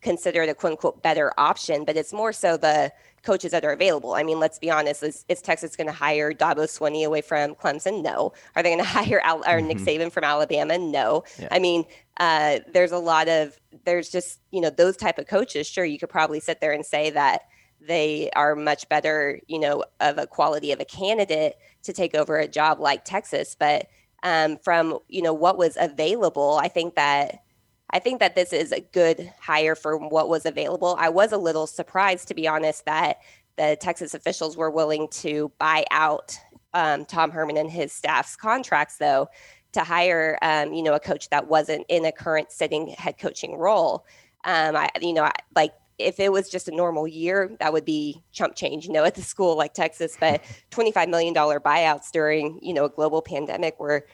considered 0.01 0.49
a 0.49 0.55
quote 0.55 0.71
unquote 0.71 1.03
better 1.03 1.33
option, 1.37 1.85
but 1.85 1.97
it's 1.97 2.13
more 2.13 2.33
so 2.33 2.57
the 2.57 2.91
coaches 3.27 3.51
that 3.51 3.65
are 3.65 3.71
available. 3.71 4.13
I 4.13 4.23
mean, 4.23 4.39
let's 4.39 4.57
be 4.57 4.71
honest. 4.71 5.03
Is, 5.03 5.25
is 5.27 5.41
Texas 5.41 5.75
going 5.75 5.87
to 5.87 5.93
hire 5.93 6.33
Dabo 6.33 6.63
Swinney 6.63 7.05
away 7.05 7.19
from 7.19 7.55
Clemson? 7.55 8.01
No. 8.01 8.31
Are 8.55 8.63
they 8.63 8.69
going 8.69 8.79
to 8.83 8.85
hire 8.85 9.19
Al, 9.23 9.43
or 9.45 9.59
Nick 9.59 9.77
mm-hmm. 9.77 9.85
Saban 9.85 10.11
from 10.11 10.23
Alabama? 10.23 10.77
No. 10.77 11.25
Yeah. 11.37 11.49
I 11.51 11.59
mean, 11.59 11.83
uh, 12.21 12.59
there's 12.73 12.93
a 12.93 12.97
lot 12.97 13.27
of 13.27 13.59
there's 13.85 14.09
just 14.09 14.39
you 14.51 14.61
know 14.61 14.69
those 14.69 14.95
type 14.95 15.19
of 15.19 15.27
coaches. 15.27 15.67
Sure, 15.67 15.85
you 15.85 15.99
could 15.99 16.09
probably 16.09 16.39
sit 16.39 16.61
there 16.61 16.71
and 16.71 16.85
say 16.85 17.09
that 17.11 17.41
they 17.79 18.29
are 18.35 18.55
much 18.55 18.89
better, 18.89 19.39
you 19.47 19.59
know, 19.59 19.83
of 19.99 20.17
a 20.17 20.25
quality 20.25 20.71
of 20.71 20.79
a 20.79 20.85
candidate 20.85 21.57
to 21.83 21.93
take 21.93 22.15
over 22.15 22.37
a 22.37 22.47
job 22.47 22.79
like 22.79 23.05
Texas. 23.05 23.55
But 23.59 23.87
um, 24.23 24.57
from 24.63 24.97
you 25.09 25.21
know 25.21 25.33
what 25.33 25.57
was 25.57 25.77
available, 25.79 26.59
I 26.61 26.69
think 26.69 26.95
that 26.95 27.43
I 27.91 27.99
think 27.99 28.19
that 28.19 28.35
this 28.35 28.51
is 28.51 28.71
a 28.71 28.81
good 28.81 29.31
hire 29.39 29.75
for 29.75 29.97
what 29.97 30.27
was 30.27 30.45
available. 30.45 30.95
I 30.99 31.09
was 31.09 31.31
a 31.31 31.37
little 31.37 31.67
surprised, 31.67 32.27
to 32.27 32.33
be 32.33 32.47
honest, 32.47 32.85
that 32.85 33.19
the 33.57 33.77
Texas 33.79 34.13
officials 34.13 34.57
were 34.57 34.69
willing 34.69 35.07
to 35.09 35.51
buy 35.57 35.85
out 35.91 36.37
um, 36.73 37.05
Tom 37.05 37.31
Herman 37.31 37.57
and 37.57 37.71
his 37.71 37.91
staff's 37.93 38.35
contracts, 38.35 38.97
though, 38.97 39.29
to 39.71 39.81
hire, 39.81 40.37
um, 40.41 40.73
you 40.73 40.83
know, 40.83 40.93
a 40.93 40.99
coach 40.99 41.29
that 41.29 41.47
wasn't 41.47 41.85
in 41.87 42.05
a 42.05 42.11
current 42.11 42.51
sitting 42.51 42.89
head 42.89 43.17
coaching 43.17 43.57
role. 43.57 44.05
Um, 44.43 44.75
I, 44.75 44.89
you 45.01 45.13
know, 45.13 45.23
I, 45.23 45.31
like 45.55 45.73
if 45.97 46.19
it 46.19 46.31
was 46.31 46.49
just 46.49 46.67
a 46.67 46.75
normal 46.75 47.07
year, 47.07 47.55
that 47.59 47.73
would 47.73 47.85
be 47.85 48.21
chump 48.31 48.55
change, 48.55 48.85
you 48.85 48.93
know, 48.93 49.03
at 49.03 49.15
the 49.15 49.21
school 49.21 49.57
like 49.57 49.73
Texas. 49.73 50.15
But 50.19 50.43
$25 50.71 51.09
million 51.09 51.33
buyouts 51.33 52.11
during, 52.11 52.59
you 52.61 52.73
know, 52.73 52.85
a 52.85 52.89
global 52.89 53.21
pandemic 53.21 53.79
where 53.79 54.05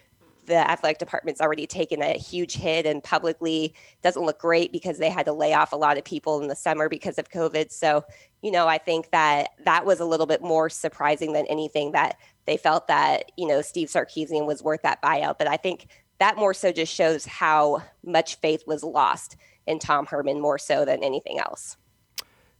the 0.45 0.69
athletic 0.69 0.97
department's 0.97 1.41
already 1.41 1.65
taken 1.65 2.01
a 2.01 2.13
huge 2.13 2.53
hit 2.53 2.85
and 2.85 3.03
publicly 3.03 3.73
doesn't 4.01 4.23
look 4.23 4.39
great 4.39 4.71
because 4.71 4.97
they 4.97 5.09
had 5.09 5.25
to 5.25 5.33
lay 5.33 5.53
off 5.53 5.71
a 5.71 5.77
lot 5.77 5.97
of 5.97 6.03
people 6.03 6.41
in 6.41 6.47
the 6.47 6.55
summer 6.55 6.89
because 6.89 7.17
of 7.17 7.29
COVID. 7.29 7.71
So, 7.71 8.03
you 8.41 8.51
know, 8.51 8.67
I 8.67 8.77
think 8.77 9.11
that 9.11 9.49
that 9.65 9.85
was 9.85 9.99
a 9.99 10.05
little 10.05 10.25
bit 10.25 10.41
more 10.41 10.69
surprising 10.69 11.33
than 11.33 11.45
anything 11.47 11.91
that 11.93 12.17
they 12.45 12.57
felt 12.57 12.87
that, 12.87 13.31
you 13.37 13.47
know, 13.47 13.61
Steve 13.61 13.87
Sarkisian 13.87 14.45
was 14.45 14.61
worth 14.61 14.81
that 14.83 15.01
buyout. 15.01 15.37
But 15.37 15.47
I 15.47 15.57
think 15.57 15.87
that 16.19 16.37
more 16.37 16.53
so 16.53 16.71
just 16.71 16.93
shows 16.93 17.25
how 17.25 17.83
much 18.05 18.35
faith 18.35 18.63
was 18.67 18.83
lost 18.83 19.37
in 19.65 19.79
Tom 19.79 20.05
Herman 20.05 20.41
more 20.41 20.57
so 20.57 20.85
than 20.85 21.03
anything 21.03 21.39
else. 21.39 21.77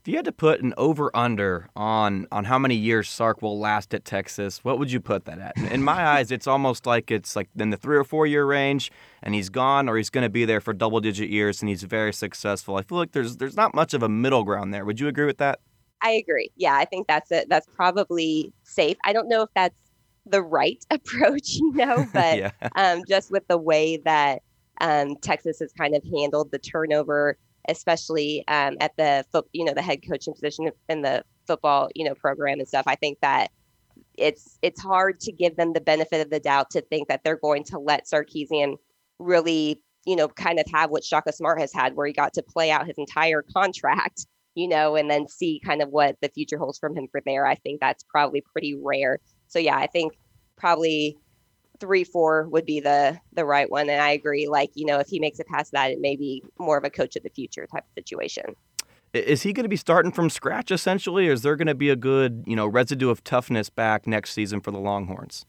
If 0.04 0.08
you 0.08 0.16
had 0.16 0.26
to 0.26 0.32
put 0.32 0.60
an 0.60 0.74
over 0.76 1.10
under 1.16 1.70
on 1.74 2.26
on 2.30 2.44
how 2.44 2.58
many 2.58 2.74
years 2.74 3.08
Sark 3.08 3.40
will 3.40 3.58
last 3.58 3.94
at 3.94 4.04
Texas, 4.04 4.62
what 4.62 4.78
would 4.78 4.92
you 4.92 5.00
put 5.00 5.24
that 5.24 5.38
at? 5.38 5.56
In 5.72 5.82
my 5.82 6.06
eyes, 6.06 6.30
it's 6.30 6.46
almost 6.46 6.84
like 6.84 7.10
it's 7.10 7.34
like 7.34 7.48
in 7.58 7.70
the 7.70 7.78
three 7.78 7.96
or 7.96 8.04
four 8.04 8.26
year 8.26 8.44
range, 8.44 8.92
and 9.22 9.34
he's 9.34 9.48
gone, 9.48 9.88
or 9.88 9.96
he's 9.96 10.10
going 10.10 10.24
to 10.24 10.28
be 10.28 10.44
there 10.44 10.60
for 10.60 10.74
double 10.74 11.00
digit 11.00 11.30
years, 11.30 11.62
and 11.62 11.70
he's 11.70 11.84
very 11.84 12.12
successful. 12.12 12.76
I 12.76 12.82
feel 12.82 12.98
like 12.98 13.12
there's 13.12 13.38
there's 13.38 13.56
not 13.56 13.74
much 13.74 13.94
of 13.94 14.02
a 14.02 14.08
middle 14.10 14.44
ground 14.44 14.74
there. 14.74 14.84
Would 14.84 15.00
you 15.00 15.08
agree 15.08 15.24
with 15.24 15.38
that? 15.38 15.60
I 16.02 16.10
agree. 16.10 16.50
Yeah, 16.54 16.74
I 16.74 16.84
think 16.84 17.06
that's 17.06 17.32
it. 17.32 17.48
That's 17.48 17.66
probably 17.74 18.52
safe. 18.62 18.98
I 19.06 19.14
don't 19.14 19.26
know 19.26 19.40
if 19.40 19.48
that's 19.54 19.80
the 20.26 20.42
right 20.42 20.84
approach, 20.90 21.54
you 21.54 21.72
know, 21.72 22.06
but 22.12 22.36
yeah. 22.36 22.50
um, 22.76 23.04
just 23.08 23.30
with 23.30 23.48
the 23.48 23.56
way 23.56 23.96
that 24.04 24.42
um, 24.82 25.16
Texas 25.22 25.60
has 25.60 25.72
kind 25.72 25.96
of 25.96 26.04
handled 26.04 26.50
the 26.50 26.58
turnover 26.58 27.38
especially 27.68 28.44
um, 28.48 28.76
at 28.80 28.96
the 28.96 29.24
you 29.52 29.64
know, 29.64 29.74
the 29.74 29.82
head 29.82 30.00
coaching 30.08 30.34
position 30.34 30.70
in 30.88 31.02
the 31.02 31.24
football, 31.46 31.88
you 31.94 32.04
know, 32.04 32.14
program 32.14 32.58
and 32.58 32.68
stuff. 32.68 32.84
I 32.86 32.94
think 32.94 33.18
that 33.20 33.50
it's 34.16 34.58
it's 34.62 34.80
hard 34.80 35.20
to 35.20 35.32
give 35.32 35.56
them 35.56 35.72
the 35.72 35.80
benefit 35.80 36.20
of 36.20 36.30
the 36.30 36.40
doubt 36.40 36.70
to 36.70 36.80
think 36.82 37.08
that 37.08 37.22
they're 37.24 37.36
going 37.36 37.64
to 37.64 37.78
let 37.78 38.06
Sarkisian 38.06 38.76
really, 39.18 39.80
you 40.04 40.16
know, 40.16 40.28
kind 40.28 40.58
of 40.58 40.66
have 40.72 40.90
what 40.90 41.04
Shaka 41.04 41.32
Smart 41.32 41.60
has 41.60 41.72
had, 41.72 41.94
where 41.94 42.06
he 42.06 42.12
got 42.12 42.34
to 42.34 42.42
play 42.42 42.70
out 42.70 42.86
his 42.86 42.98
entire 42.98 43.42
contract, 43.42 44.26
you 44.54 44.68
know, 44.68 44.96
and 44.96 45.10
then 45.10 45.28
see 45.28 45.60
kind 45.64 45.82
of 45.82 45.88
what 45.90 46.16
the 46.20 46.28
future 46.28 46.58
holds 46.58 46.78
from 46.78 46.96
him 46.96 47.08
from 47.10 47.22
there. 47.26 47.46
I 47.46 47.56
think 47.56 47.80
that's 47.80 48.04
probably 48.04 48.42
pretty 48.52 48.76
rare. 48.80 49.18
So 49.48 49.58
yeah, 49.58 49.76
I 49.76 49.86
think 49.86 50.14
probably 50.56 51.18
three 51.80 52.04
four 52.04 52.48
would 52.48 52.66
be 52.66 52.80
the 52.80 53.18
the 53.32 53.44
right 53.44 53.70
one. 53.70 53.88
And 53.88 54.00
i 54.00 54.10
agree 54.10 54.48
like 54.48 54.70
you 54.74 54.86
know 54.86 54.98
if 54.98 55.08
he 55.08 55.20
makes 55.20 55.38
it 55.40 55.46
past 55.46 55.72
that 55.72 55.90
it 55.90 56.00
may 56.00 56.16
be 56.16 56.42
more 56.58 56.78
of 56.78 56.84
a 56.84 56.90
coach 56.90 57.16
of 57.16 57.22
the 57.22 57.30
future 57.30 57.66
type 57.66 57.84
of 57.84 57.94
situation. 57.94 58.56
Is 59.12 59.42
he 59.42 59.52
going 59.52 59.64
to 59.64 59.68
be 59.68 59.76
starting 59.76 60.10
from 60.10 60.28
scratch 60.28 60.72
essentially? 60.72 61.28
Or 61.28 61.32
is 61.32 61.42
there 61.42 61.54
going 61.54 61.68
to 61.68 61.74
be 61.74 61.90
a 61.90 61.96
good 61.96 62.44
you 62.46 62.56
know 62.56 62.66
residue 62.66 63.10
of 63.10 63.24
toughness 63.24 63.70
back 63.70 64.06
next 64.06 64.32
season 64.32 64.60
for 64.60 64.70
the 64.70 64.80
longhorns? 64.80 65.46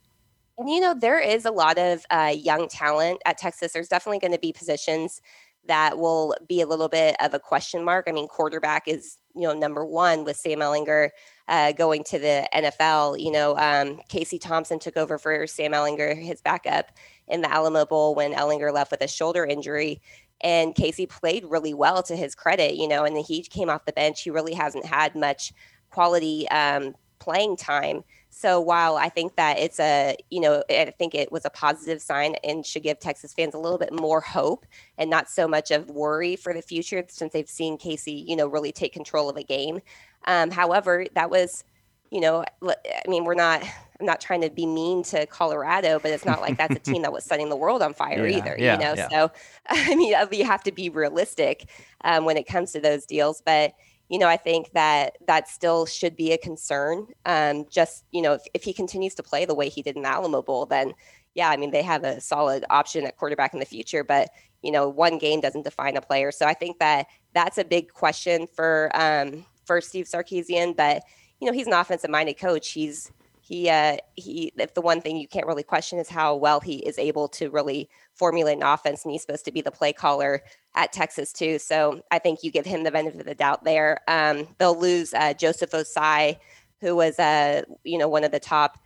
And 0.57 0.69
you 0.69 0.79
know 0.79 0.93
there 0.93 1.19
is 1.19 1.45
a 1.45 1.51
lot 1.51 1.77
of 1.77 2.05
uh, 2.09 2.33
young 2.35 2.67
talent 2.67 3.21
at 3.25 3.37
texas. 3.37 3.73
There's 3.73 3.89
definitely 3.89 4.19
going 4.19 4.33
to 4.33 4.39
be 4.39 4.53
positions 4.53 5.21
that 5.67 5.97
will 5.97 6.35
be 6.47 6.61
a 6.61 6.67
little 6.67 6.89
bit 6.89 7.15
of 7.19 7.33
a 7.33 7.39
question 7.39 7.83
mark. 7.83 8.05
I 8.07 8.11
mean, 8.11 8.27
quarterback 8.27 8.87
is 8.87 9.17
you 9.35 9.41
know 9.41 9.53
number 9.53 9.85
one 9.85 10.23
with 10.23 10.37
Sam 10.37 10.59
Ehlinger 10.59 11.09
uh, 11.47 11.71
going 11.73 12.03
to 12.05 12.19
the 12.19 12.47
NFL. 12.53 13.19
You 13.19 13.31
know, 13.31 13.57
um, 13.57 13.99
Casey 14.09 14.39
Thompson 14.39 14.79
took 14.79 14.97
over 14.97 15.17
for 15.17 15.47
Sam 15.47 15.71
Ehlinger, 15.71 16.15
his 16.15 16.41
backup 16.41 16.91
in 17.27 17.41
the 17.41 17.51
Alamo 17.51 17.85
Bowl 17.85 18.15
when 18.15 18.33
Ehlinger 18.33 18.73
left 18.73 18.91
with 18.91 19.01
a 19.01 19.07
shoulder 19.07 19.45
injury. 19.45 20.01
And 20.41 20.75
Casey 20.75 21.05
played 21.05 21.45
really 21.45 21.73
well 21.73 22.03
to 22.03 22.15
his 22.15 22.35
credit, 22.35 22.75
you 22.75 22.87
know, 22.87 23.03
and 23.03 23.17
he 23.17 23.41
came 23.41 23.69
off 23.69 23.85
the 23.85 23.93
bench. 23.93 24.21
He 24.21 24.29
really 24.29 24.53
hasn't 24.53 24.85
had 24.85 25.15
much 25.15 25.53
quality 25.89 26.47
um, 26.49 26.93
playing 27.19 27.57
time. 27.57 28.03
So 28.37 28.59
while 28.59 28.97
I 28.97 29.07
think 29.07 29.37
that 29.37 29.59
it's 29.59 29.79
a, 29.79 30.17
you 30.29 30.41
know, 30.41 30.61
I 30.69 30.93
think 30.99 31.15
it 31.15 31.31
was 31.31 31.45
a 31.45 31.49
positive 31.49 32.01
sign 32.01 32.35
and 32.43 32.65
should 32.65 32.83
give 32.83 32.99
Texas 32.99 33.33
fans 33.33 33.53
a 33.53 33.57
little 33.57 33.77
bit 33.77 33.93
more 33.93 34.19
hope 34.19 34.65
and 34.97 35.09
not 35.09 35.29
so 35.29 35.47
much 35.47 35.71
of 35.71 35.89
worry 35.89 36.35
for 36.35 36.53
the 36.53 36.61
future 36.61 37.01
since 37.07 37.31
they've 37.31 37.47
seen 37.47 37.77
Casey, 37.77 38.25
you 38.27 38.35
know, 38.35 38.45
really 38.45 38.73
take 38.73 38.91
control 38.91 39.29
of 39.29 39.37
a 39.37 39.43
game. 39.43 39.79
Um, 40.27 40.51
however, 40.51 41.05
that 41.15 41.29
was, 41.29 41.63
you 42.11 42.19
know, 42.19 42.43
I 42.61 42.75
mean, 43.07 43.23
we're 43.23 43.35
not, 43.35 43.63
I'm 44.01 44.05
not 44.05 44.19
trying 44.19 44.41
to 44.41 44.49
be 44.49 44.65
mean 44.65 45.01
to 45.03 45.25
Colorado, 45.27 45.97
but 45.99 46.11
it's 46.11 46.25
not 46.25 46.41
like 46.41 46.57
that's 46.57 46.75
a 46.75 46.79
team 46.79 47.03
that 47.03 47.13
was 47.13 47.23
setting 47.23 47.47
the 47.47 47.55
world 47.55 47.81
on 47.81 47.93
fire 47.93 48.27
yeah, 48.27 48.37
either, 48.37 48.55
yeah, 48.59 48.73
you 48.73 48.79
know? 48.79 48.93
Yeah. 48.95 49.07
So, 49.07 49.31
I 49.69 49.95
mean, 49.95 50.13
you 50.33 50.45
have 50.45 50.63
to 50.63 50.73
be 50.73 50.89
realistic 50.89 51.69
um, 52.03 52.25
when 52.25 52.35
it 52.35 52.47
comes 52.47 52.73
to 52.73 52.81
those 52.81 53.05
deals. 53.05 53.41
But, 53.45 53.75
you 54.09 54.19
know, 54.19 54.27
I 54.27 54.37
think 54.37 54.71
that 54.73 55.17
that 55.27 55.47
still 55.47 55.85
should 55.85 56.15
be 56.15 56.31
a 56.31 56.37
concern. 56.37 57.07
Um, 57.25 57.65
just, 57.69 58.05
you 58.11 58.21
know, 58.21 58.33
if, 58.33 58.41
if 58.53 58.63
he 58.63 58.73
continues 58.73 59.15
to 59.15 59.23
play 59.23 59.45
the 59.45 59.55
way 59.55 59.69
he 59.69 59.81
did 59.81 59.95
in 59.95 60.03
the 60.03 60.09
Alamo 60.09 60.41
Bowl, 60.41 60.65
then 60.65 60.93
yeah, 61.33 61.49
I 61.49 61.57
mean, 61.57 61.71
they 61.71 61.81
have 61.81 62.03
a 62.03 62.21
solid 62.21 62.63
option 62.69 63.05
at 63.05 63.17
quarterback 63.17 63.53
in 63.53 63.59
the 63.59 63.65
future, 63.65 64.03
but, 64.03 64.29
you 64.61 64.71
know, 64.71 64.87
one 64.87 65.17
game 65.17 65.41
doesn't 65.41 65.63
define 65.63 65.97
a 65.97 66.01
player. 66.01 66.31
So 66.31 66.45
I 66.45 66.53
think 66.53 66.79
that 66.79 67.07
that's 67.33 67.57
a 67.57 67.65
big 67.65 67.91
question 67.91 68.47
for, 68.47 68.89
um, 68.93 69.45
for 69.65 69.81
Steve 69.81 70.05
Sarkisian, 70.05 70.77
but, 70.77 71.03
you 71.41 71.47
know, 71.47 71.53
he's 71.53 71.67
an 71.67 71.73
offensive 71.73 72.09
minded 72.09 72.39
coach. 72.39 72.71
He's, 72.71 73.11
he 73.41 73.69
uh, 73.69 73.97
he 74.15 74.51
if 74.57 74.73
the 74.73 74.81
one 74.81 75.01
thing 75.01 75.17
you 75.17 75.27
can't 75.27 75.45
really 75.45 75.61
question 75.61 75.99
is 75.99 76.09
how 76.09 76.35
well 76.35 76.59
he 76.59 76.77
is 76.77 76.97
able 76.97 77.27
to 77.27 77.51
really 77.51 77.87
formulate 78.15 78.57
an 78.57 78.63
offense 78.63 79.03
and 79.03 79.11
he's 79.11 79.21
supposed 79.21 79.45
to 79.45 79.51
be 79.51 79.61
the 79.61 79.71
play 79.71 79.93
caller 79.93 80.41
at 80.73 80.93
Texas 80.93 81.31
too. 81.31 81.59
So 81.59 82.01
I 82.11 82.19
think 82.19 82.43
you 82.43 82.51
give 82.51 82.65
him 82.65 82.83
the 82.83 82.91
benefit 82.91 83.19
of 83.19 83.25
the 83.25 83.35
doubt 83.35 83.63
there. 83.63 83.99
Um, 84.07 84.47
they'll 84.57 84.79
lose 84.79 85.13
uh, 85.13 85.33
Joseph 85.33 85.71
Ossai, 85.71 86.37
who 86.81 86.95
was 86.95 87.19
uh, 87.19 87.63
you 87.83 87.97
know 87.97 88.07
one 88.07 88.23
of 88.23 88.31
the 88.31 88.39
top 88.39 88.79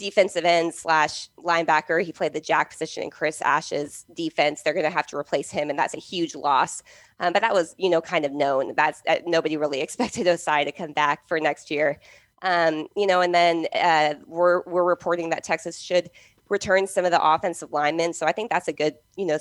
defensive 0.00 0.44
end 0.44 0.74
slash 0.74 1.28
linebacker. 1.36 2.02
He 2.02 2.10
played 2.10 2.32
the 2.32 2.40
jack 2.40 2.70
position 2.70 3.02
in 3.02 3.10
Chris 3.10 3.40
Ash's 3.42 4.06
defense. 4.14 4.62
They're 4.62 4.72
going 4.72 4.84
to 4.84 4.90
have 4.90 5.06
to 5.08 5.16
replace 5.16 5.50
him, 5.50 5.68
and 5.68 5.78
that's 5.78 5.94
a 5.94 5.98
huge 5.98 6.34
loss. 6.34 6.82
Um, 7.20 7.32
but 7.32 7.42
that 7.42 7.52
was, 7.52 7.74
you 7.78 7.90
know, 7.90 8.00
kind 8.00 8.24
of 8.24 8.32
known. 8.32 8.74
That's 8.74 9.02
uh, 9.06 9.16
nobody 9.26 9.56
really 9.56 9.80
expected 9.82 10.26
Ossai 10.26 10.64
to 10.64 10.72
come 10.72 10.92
back 10.92 11.28
for 11.28 11.38
next 11.38 11.70
year. 11.70 12.00
Um, 12.42 12.88
you 12.96 13.06
know, 13.06 13.20
and 13.20 13.34
then 13.34 13.66
uh, 13.74 14.14
we're 14.26 14.62
we're 14.62 14.84
reporting 14.84 15.28
that 15.30 15.44
Texas 15.44 15.78
should 15.78 16.10
return 16.50 16.86
some 16.86 17.06
of 17.06 17.10
the 17.10 17.24
offensive 17.24 17.72
linemen. 17.72 18.12
So 18.12 18.26
I 18.26 18.32
think 18.32 18.50
that's 18.50 18.68
a 18.68 18.72
good, 18.72 18.96
you 19.16 19.24
know, 19.24 19.38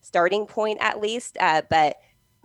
starting 0.00 0.46
point 0.46 0.78
at 0.80 1.00
least. 1.00 1.36
Uh, 1.38 1.62
but 1.68 1.96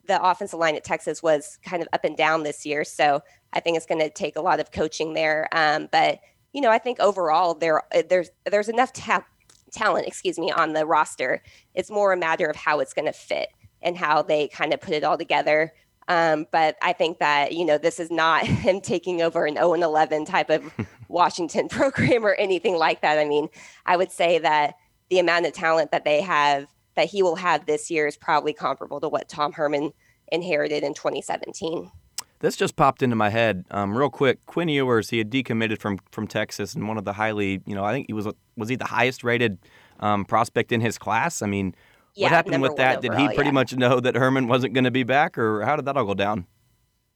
the 0.07 0.21
offensive 0.21 0.59
line 0.59 0.75
at 0.75 0.83
Texas 0.83 1.23
was 1.23 1.59
kind 1.63 1.81
of 1.81 1.87
up 1.93 2.03
and 2.03 2.17
down 2.17 2.43
this 2.43 2.65
year, 2.65 2.83
so 2.83 3.21
I 3.53 3.59
think 3.59 3.77
it's 3.77 3.85
going 3.85 4.01
to 4.01 4.09
take 4.09 4.37
a 4.37 4.41
lot 4.41 4.59
of 4.59 4.71
coaching 4.71 5.13
there. 5.13 5.47
Um, 5.51 5.87
but 5.91 6.19
you 6.53 6.61
know, 6.61 6.71
I 6.71 6.77
think 6.77 6.99
overall 6.99 7.53
there 7.53 7.83
uh, 7.93 8.03
there's 8.09 8.29
there's 8.49 8.69
enough 8.69 8.93
ta- 8.93 9.25
talent, 9.71 10.07
excuse 10.07 10.39
me, 10.39 10.51
on 10.51 10.73
the 10.73 10.85
roster. 10.85 11.43
It's 11.75 11.91
more 11.91 12.13
a 12.13 12.17
matter 12.17 12.47
of 12.47 12.55
how 12.55 12.79
it's 12.79 12.93
going 12.93 13.05
to 13.05 13.13
fit 13.13 13.49
and 13.81 13.97
how 13.97 14.21
they 14.21 14.47
kind 14.47 14.73
of 14.73 14.81
put 14.81 14.93
it 14.93 15.03
all 15.03 15.17
together. 15.17 15.73
Um, 16.07 16.45
but 16.51 16.77
I 16.81 16.93
think 16.93 17.19
that, 17.19 17.53
you 17.53 17.65
know, 17.65 17.77
this 17.77 17.99
is 17.99 18.09
not 18.09 18.45
him 18.45 18.81
taking 18.81 19.21
over 19.21 19.45
an 19.45 19.55
0 19.55 19.73
and 19.73 19.83
11 19.83 20.25
type 20.25 20.49
of 20.49 20.71
Washington 21.07 21.67
program 21.69 22.25
or 22.25 22.33
anything 22.35 22.77
like 22.77 23.01
that. 23.01 23.19
I 23.19 23.25
mean, 23.25 23.49
I 23.85 23.97
would 23.97 24.11
say 24.11 24.39
that 24.39 24.75
the 25.09 25.19
amount 25.19 25.45
of 25.45 25.53
talent 25.53 25.91
that 25.91 26.05
they 26.05 26.21
have, 26.21 26.67
that 26.95 27.07
he 27.07 27.23
will 27.23 27.37
have 27.37 27.65
this 27.65 27.89
year, 27.89 28.07
is 28.07 28.17
probably 28.17 28.53
comparable 28.53 28.99
to 29.01 29.07
what 29.07 29.29
Tom 29.29 29.53
Herman 29.53 29.93
inherited 30.31 30.83
in 30.83 30.93
2017. 30.93 31.91
This 32.39 32.55
just 32.55 32.75
popped 32.75 33.01
into 33.01 33.15
my 33.15 33.29
head 33.29 33.65
um, 33.71 33.97
real 33.97 34.11
quick. 34.11 34.45
Quinn 34.45 34.69
Ewers, 34.69 35.09
he 35.09 35.17
had 35.17 35.31
decommitted 35.31 35.79
from 35.79 35.97
from 36.11 36.27
Texas, 36.27 36.75
and 36.75 36.87
one 36.87 36.97
of 36.97 37.03
the 37.03 37.13
highly, 37.13 37.61
you 37.65 37.73
know, 37.73 37.83
I 37.83 37.93
think 37.93 38.07
he 38.07 38.13
was 38.13 38.27
was 38.55 38.69
he 38.69 38.75
the 38.75 38.85
highest 38.85 39.23
rated 39.23 39.57
um, 40.01 40.23
prospect 40.23 40.71
in 40.71 40.81
his 40.81 40.99
class. 40.99 41.41
I 41.41 41.47
mean, 41.47 41.73
yeah, 42.17 42.25
what 42.25 42.31
happened 42.31 42.61
with 42.61 42.75
that? 42.77 43.01
Did 43.01 43.13
he 43.13 43.27
pretty 43.27 43.45
yeah. 43.45 43.51
much 43.51 43.75
know 43.75 43.99
that 43.99 44.15
Herman 44.15 44.47
wasn't 44.47 44.73
going 44.73 44.85
to 44.85 44.91
be 44.91 45.03
back, 45.03 45.37
or 45.37 45.61
how 45.61 45.75
did 45.75 45.85
that 45.85 45.97
all 45.97 46.05
go 46.05 46.13
down? 46.13 46.47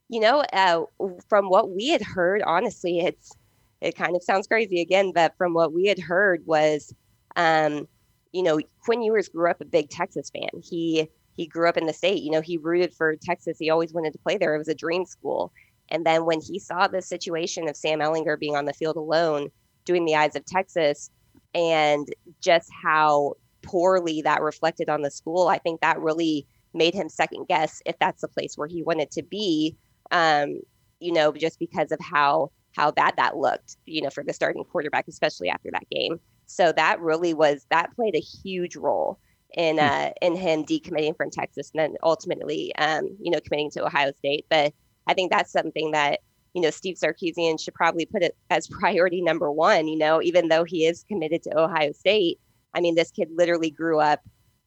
You 0.08 0.20
know, 0.20 0.44
uh, 0.52 0.82
from 1.28 1.46
what 1.46 1.70
we 1.70 1.88
had 1.88 2.02
heard, 2.02 2.42
honestly, 2.42 3.00
it's 3.00 3.32
it 3.80 3.96
kind 3.96 4.14
of 4.14 4.22
sounds 4.22 4.46
crazy 4.46 4.80
again, 4.80 5.12
but 5.12 5.36
from 5.36 5.54
what 5.54 5.72
we 5.72 5.86
had 5.86 5.98
heard 5.98 6.46
was, 6.46 6.94
um, 7.34 7.88
you 8.32 8.42
know, 8.42 8.60
Quinn 8.84 9.02
Ewers 9.02 9.28
grew 9.28 9.50
up 9.50 9.60
a 9.60 9.64
big 9.64 9.90
Texas 9.90 10.30
fan. 10.30 10.62
He 10.62 11.08
he 11.36 11.46
grew 11.46 11.68
up 11.68 11.76
in 11.76 11.86
the 11.86 11.92
state. 11.92 12.22
You 12.22 12.30
know, 12.30 12.40
he 12.40 12.58
rooted 12.58 12.94
for 12.94 13.16
Texas. 13.16 13.58
He 13.58 13.70
always 13.70 13.92
wanted 13.92 14.12
to 14.12 14.18
play 14.20 14.38
there. 14.38 14.54
It 14.54 14.58
was 14.58 14.68
a 14.68 14.74
dream 14.74 15.04
school. 15.04 15.52
And 15.88 16.06
then 16.06 16.24
when 16.24 16.40
he 16.40 16.58
saw 16.58 16.86
the 16.86 17.02
situation 17.02 17.68
of 17.68 17.76
Sam 17.76 17.98
Ehlinger 17.98 18.38
being 18.38 18.54
on 18.54 18.66
the 18.66 18.72
field 18.72 18.96
alone, 18.96 19.48
doing 19.84 20.04
the 20.04 20.14
eyes 20.14 20.36
of 20.36 20.44
Texas, 20.44 21.10
and 21.54 22.08
just 22.40 22.70
how 22.82 23.34
poorly 23.62 24.22
that 24.22 24.42
reflected 24.42 24.88
on 24.88 25.02
the 25.02 25.10
school, 25.10 25.48
I 25.48 25.58
think 25.58 25.80
that 25.80 26.00
really 26.00 26.46
made 26.74 26.94
him 26.94 27.08
second 27.08 27.46
guess 27.48 27.82
if 27.86 27.98
that's 27.98 28.22
the 28.22 28.28
place 28.28 28.56
where 28.56 28.68
he 28.68 28.82
wanted 28.82 29.10
to 29.12 29.22
be. 29.22 29.76
Um, 30.10 30.60
you 31.00 31.12
know, 31.12 31.32
just 31.32 31.58
because 31.58 31.90
of 31.90 31.98
how 32.00 32.50
how 32.76 32.90
bad 32.90 33.14
that 33.16 33.36
looked, 33.36 33.76
you 33.86 34.02
know, 34.02 34.10
for 34.10 34.24
the 34.24 34.32
starting 34.32 34.64
quarterback, 34.64 35.06
especially 35.08 35.48
after 35.48 35.70
that 35.72 35.88
game. 35.90 36.18
So 36.46 36.72
that 36.72 37.00
really 37.00 37.34
was 37.34 37.66
that 37.70 37.94
played 37.94 38.14
a 38.14 38.20
huge 38.20 38.76
role 38.76 39.18
in 39.54 39.78
hmm. 39.78 39.84
uh, 39.84 40.10
in 40.20 40.36
him 40.36 40.64
decommitting 40.64 41.16
from 41.16 41.30
Texas 41.30 41.70
and 41.74 41.80
then 41.80 41.96
ultimately, 42.02 42.74
um, 42.76 43.08
you 43.20 43.30
know, 43.30 43.40
committing 43.40 43.70
to 43.72 43.84
Ohio 43.84 44.12
State. 44.18 44.46
But 44.48 44.72
I 45.06 45.14
think 45.14 45.30
that's 45.30 45.52
something 45.52 45.92
that 45.92 46.20
you 46.54 46.62
know 46.62 46.70
Steve 46.70 46.96
Sarkisian 46.96 47.60
should 47.60 47.74
probably 47.74 48.06
put 48.06 48.22
it 48.22 48.36
as 48.50 48.66
priority 48.80 49.22
number 49.22 49.50
one. 49.50 49.88
You 49.88 49.98
know, 49.98 50.22
even 50.22 50.48
though 50.48 50.64
he 50.64 50.86
is 50.86 51.04
committed 51.08 51.42
to 51.44 51.58
Ohio 51.58 51.92
State, 51.92 52.38
I 52.74 52.80
mean, 52.80 52.94
this 52.94 53.10
kid 53.10 53.28
literally 53.34 53.70
grew 53.70 54.00
up 54.00 54.20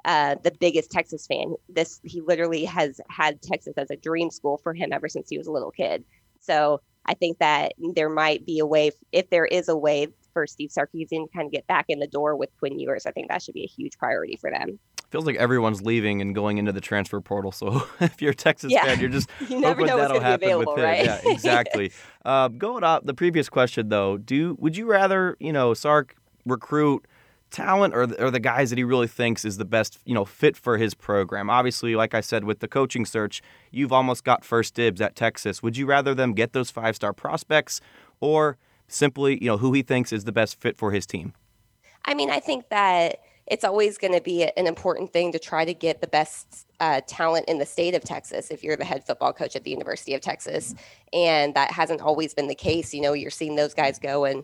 uh, 0.06 0.36
the 0.44 0.52
biggest 0.52 0.92
Texas 0.92 1.26
fan. 1.26 1.56
This 1.68 2.00
he 2.04 2.22
literally 2.22 2.66
has 2.66 3.02
had 3.10 3.42
Texas 3.42 3.74
as 3.78 3.90
a 3.90 3.96
dream 3.96 4.30
school 4.30 4.58
for 4.58 4.74
him 4.74 4.94
ever 4.94 5.10
since 5.10 5.30
he 5.30 5.38
was 5.38 5.48
a 5.48 5.52
little 5.52 5.72
kid. 5.72 6.04
So 6.40 6.82
I 7.06 7.14
think 7.14 7.40
that 7.40 7.74
there 7.96 8.10
might 8.10 8.46
be 8.46 8.60
a 8.60 8.66
way, 8.66 8.92
if 9.12 9.30
there 9.30 9.46
is 9.46 9.70
a 9.70 9.78
way 9.78 10.08
for 10.34 10.48
Steve 10.48 10.70
Sarkisian 10.70 11.26
to 11.26 11.28
kind 11.34 11.46
of 11.46 11.52
get 11.52 11.68
back 11.68 11.86
in 11.88 12.00
the 12.00 12.08
door 12.08 12.36
with 12.36 12.50
Quinn 12.60 12.80
Ewers, 12.80 13.06
I 13.06 13.12
think 13.12 13.30
that 13.30 13.42
should 13.42 13.54
be 13.54 13.64
a 13.64 13.68
huge 13.68 13.98
priority 13.98 14.36
for 14.36 14.52
them. 14.52 14.80
Feels 15.12 15.26
like 15.26 15.36
everyone's 15.38 15.82
leaving 15.82 16.20
and 16.20 16.36
going 16.36 16.58
into 16.58 16.72
the 16.72 16.82
transfer 16.82 17.22
portal. 17.22 17.52
So 17.52 17.88
if 18.00 18.22
you're 18.22 18.32
a 18.32 18.36
Texas 18.36 18.72
yeah. 18.72 18.86
fan, 18.86 19.00
you're 19.00 19.10
just 19.10 19.30
you 19.50 19.60
never 19.60 19.82
hoping 19.82 19.88
know 19.88 19.98
that'll 19.98 20.20
happen 20.20 20.58
with 20.58 20.68
him. 20.68 20.84
Right? 20.84 21.06
Yeah, 21.06 21.22
exactly. 21.26 21.92
uh, 22.26 22.50
going 22.50 22.84
up, 22.84 23.06
the 23.06 23.14
previous 23.14 23.50
question 23.50 23.90
though, 23.90 24.18
do 24.18 24.58
would 24.60 24.76
you 24.76 24.86
rather 24.86 25.38
you 25.40 25.54
know 25.54 25.74
Sark 25.74 26.16
recruit? 26.46 27.06
Talent 27.56 27.96
or 27.96 28.06
the, 28.06 28.22
or 28.22 28.30
the 28.30 28.40
guys 28.40 28.70
that 28.70 28.78
he 28.78 28.84
really 28.84 29.08
thinks 29.08 29.46
is 29.46 29.56
the 29.56 29.64
best 29.64 29.98
you 30.04 30.14
know 30.14 30.26
fit 30.26 30.58
for 30.58 30.78
his 30.78 30.94
program 30.94 31.50
obviously 31.50 31.96
like 31.96 32.14
i 32.14 32.20
said 32.20 32.44
with 32.44 32.60
the 32.60 32.68
coaching 32.68 33.06
search 33.06 33.42
you've 33.72 33.94
almost 33.94 34.26
got 34.26 34.44
first 34.44 34.74
dibs 34.74 35.00
at 35.00 35.16
texas 35.16 35.64
would 35.64 35.78
you 35.78 35.86
rather 35.86 36.14
them 36.14 36.34
get 36.34 36.52
those 36.52 36.70
five 36.70 36.98
star 36.98 37.14
prospects 37.14 37.80
or 38.20 38.58
simply 38.90 39.42
you 39.42 39.48
know 39.48 39.58
who 39.58 39.72
he 39.72 39.82
thinks 39.82 40.12
is 40.12 40.26
the 40.26 40.34
best 40.34 40.60
fit 40.60 40.76
for 40.76 40.92
his 40.92 41.06
team 41.06 41.32
i 42.04 42.14
mean 42.14 42.30
i 42.30 42.42
think 42.42 42.68
that 42.68 43.20
it's 43.48 43.64
always 43.64 43.98
going 43.98 44.14
to 44.14 44.22
be 44.22 44.44
an 44.44 44.68
important 44.68 45.14
thing 45.14 45.32
to 45.32 45.40
try 45.40 45.64
to 45.64 45.74
get 45.74 46.02
the 46.02 46.08
best 46.08 46.66
uh, 46.80 47.00
talent 47.08 47.48
in 47.48 47.60
the 47.60 47.66
state 47.66 47.94
of 47.94 48.04
Texas 48.04 48.50
if 48.50 48.64
you're 48.64 48.76
the 48.76 48.84
head 48.84 49.06
football 49.06 49.32
coach 49.32 49.56
at 49.56 49.64
the 49.64 49.70
University 49.70 50.16
of 50.16 50.22
Texas. 50.22 50.74
And 51.14 51.54
that 51.54 51.72
hasn't 51.72 52.02
always 52.02 52.34
been 52.34 52.48
the 52.48 52.56
case. 52.56 52.92
You 52.92 53.02
know, 53.02 53.14
you're 53.14 53.30
seeing 53.30 53.56
those 53.56 53.76
guys 53.76 54.00
go 54.00 54.26
and 54.26 54.44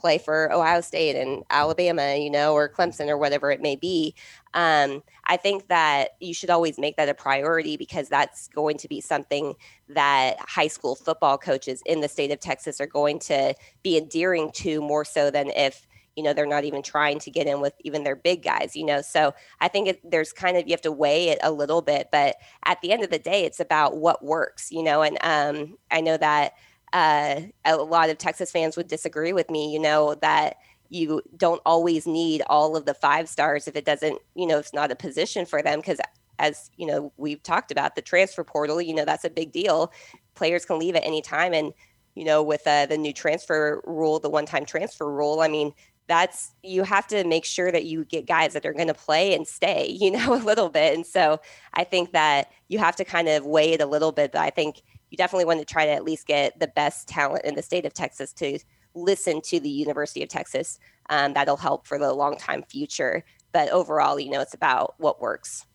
play 0.00 0.18
for 0.18 0.52
Ohio 0.52 0.80
State 0.80 1.16
and 1.16 1.44
Alabama, 1.50 2.16
you 2.16 2.30
know, 2.30 2.54
or 2.54 2.68
Clemson 2.68 3.08
or 3.08 3.18
whatever 3.18 3.50
it 3.50 3.60
may 3.60 3.76
be. 3.76 4.14
Um, 4.54 5.02
I 5.26 5.36
think 5.36 5.68
that 5.68 6.10
you 6.20 6.34
should 6.34 6.50
always 6.50 6.78
make 6.78 6.96
that 6.96 7.08
a 7.08 7.14
priority 7.14 7.76
because 7.76 8.08
that's 8.08 8.48
going 8.48 8.78
to 8.78 8.88
be 8.88 9.00
something 9.00 9.54
that 9.88 10.36
high 10.40 10.68
school 10.68 10.96
football 10.96 11.38
coaches 11.38 11.82
in 11.86 12.00
the 12.00 12.08
state 12.08 12.32
of 12.32 12.40
Texas 12.40 12.80
are 12.80 12.86
going 12.86 13.18
to 13.20 13.54
be 13.82 13.96
endearing 13.96 14.50
to 14.54 14.80
more 14.80 15.04
so 15.04 15.30
than 15.30 15.50
if 15.50 15.86
you 16.16 16.24
know 16.24 16.32
they're 16.32 16.46
not 16.46 16.64
even 16.64 16.82
trying 16.82 17.18
to 17.18 17.30
get 17.30 17.46
in 17.46 17.60
with 17.60 17.72
even 17.80 18.04
their 18.04 18.16
big 18.16 18.42
guys 18.42 18.74
you 18.74 18.84
know 18.84 19.00
so 19.00 19.32
i 19.60 19.68
think 19.68 19.88
it, 19.88 20.10
there's 20.10 20.32
kind 20.32 20.56
of 20.56 20.66
you 20.66 20.72
have 20.72 20.80
to 20.80 20.92
weigh 20.92 21.28
it 21.28 21.38
a 21.42 21.50
little 21.50 21.80
bit 21.82 22.08
but 22.10 22.36
at 22.64 22.80
the 22.82 22.92
end 22.92 23.02
of 23.02 23.10
the 23.10 23.18
day 23.18 23.44
it's 23.44 23.60
about 23.60 23.96
what 23.96 24.24
works 24.24 24.70
you 24.70 24.82
know 24.82 25.02
and 25.02 25.16
um, 25.22 25.78
i 25.90 26.00
know 26.00 26.16
that 26.16 26.52
uh, 26.92 27.40
a 27.64 27.76
lot 27.76 28.10
of 28.10 28.18
Texas 28.18 28.50
fans 28.50 28.76
would 28.76 28.88
disagree 28.88 29.32
with 29.32 29.50
me, 29.50 29.72
you 29.72 29.78
know, 29.78 30.14
that 30.16 30.56
you 30.88 31.22
don't 31.36 31.62
always 31.64 32.06
need 32.06 32.42
all 32.48 32.76
of 32.76 32.84
the 32.84 32.94
five 32.94 33.28
stars 33.28 33.68
if 33.68 33.76
it 33.76 33.84
doesn't, 33.84 34.18
you 34.34 34.46
know, 34.46 34.58
it's 34.58 34.74
not 34.74 34.90
a 34.90 34.96
position 34.96 35.46
for 35.46 35.62
them. 35.62 35.78
Because 35.78 36.00
as, 36.38 36.70
you 36.76 36.86
know, 36.86 37.12
we've 37.16 37.42
talked 37.42 37.70
about 37.70 37.94
the 37.94 38.02
transfer 38.02 38.42
portal, 38.42 38.82
you 38.82 38.94
know, 38.94 39.04
that's 39.04 39.24
a 39.24 39.30
big 39.30 39.52
deal. 39.52 39.92
Players 40.34 40.64
can 40.64 40.78
leave 40.78 40.96
at 40.96 41.04
any 41.04 41.22
time. 41.22 41.54
And, 41.54 41.72
you 42.14 42.24
know, 42.24 42.42
with 42.42 42.66
uh, 42.66 42.86
the 42.86 42.98
new 42.98 43.12
transfer 43.12 43.80
rule, 43.86 44.18
the 44.18 44.30
one 44.30 44.46
time 44.46 44.64
transfer 44.64 45.10
rule, 45.10 45.40
I 45.40 45.48
mean, 45.48 45.72
that's 46.08 46.54
you 46.64 46.82
have 46.82 47.06
to 47.06 47.22
make 47.22 47.44
sure 47.44 47.70
that 47.70 47.84
you 47.84 48.04
get 48.04 48.26
guys 48.26 48.52
that 48.54 48.66
are 48.66 48.72
going 48.72 48.88
to 48.88 48.94
play 48.94 49.32
and 49.32 49.46
stay, 49.46 49.86
you 50.00 50.10
know, 50.10 50.34
a 50.34 50.42
little 50.42 50.68
bit. 50.68 50.94
And 50.94 51.06
so 51.06 51.40
I 51.72 51.84
think 51.84 52.12
that 52.12 52.50
you 52.68 52.78
have 52.80 52.96
to 52.96 53.04
kind 53.04 53.28
of 53.28 53.46
weigh 53.46 53.72
it 53.74 53.80
a 53.80 53.86
little 53.86 54.10
bit. 54.10 54.32
But 54.32 54.40
I 54.40 54.50
think 54.50 54.82
you 55.10 55.16
definitely 55.16 55.44
want 55.44 55.58
to 55.60 55.64
try 55.64 55.86
to 55.86 55.92
at 55.92 56.04
least 56.04 56.26
get 56.26 56.58
the 56.58 56.68
best 56.68 57.08
talent 57.08 57.44
in 57.44 57.54
the 57.54 57.62
state 57.62 57.84
of 57.84 57.92
Texas 57.92 58.32
to 58.34 58.58
listen 58.94 59.40
to 59.42 59.60
the 59.60 59.68
University 59.68 60.22
of 60.22 60.28
Texas. 60.28 60.78
Um, 61.08 61.34
that'll 61.34 61.56
help 61.56 61.86
for 61.86 61.98
the 61.98 62.12
long 62.12 62.36
time 62.36 62.62
future. 62.62 63.24
But 63.52 63.68
overall, 63.70 64.18
you 64.20 64.30
know, 64.30 64.40
it's 64.40 64.54
about 64.54 64.94
what 64.98 65.20
works. 65.20 65.66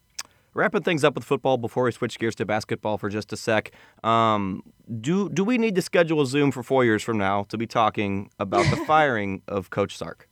Wrapping 0.54 0.84
things 0.84 1.04
up 1.04 1.16
with 1.16 1.26
football 1.26 1.58
before 1.58 1.84
we 1.84 1.92
switch 1.92 2.18
gears 2.18 2.36
to 2.36 2.46
basketball 2.46 2.98
for 2.98 3.10
just 3.10 3.34
a 3.34 3.38
sec. 3.38 3.72
Um, 4.06 4.64
do 5.02 5.28
do 5.30 5.44
we 5.44 5.58
need 5.58 5.76
to 5.76 5.82
schedule 5.82 6.22
a 6.22 6.26
Zoom 6.26 6.52
for 6.52 6.64
four 6.64 6.86
years 6.86 7.04
from 7.04 7.18
now 7.18 7.44
to 7.50 7.58
be 7.58 7.68
talking 7.68 8.30
about 8.40 8.66
the 8.70 8.78
firing 8.88 9.42
of 9.50 9.70
Coach 9.70 9.98
Sark? 9.98 10.30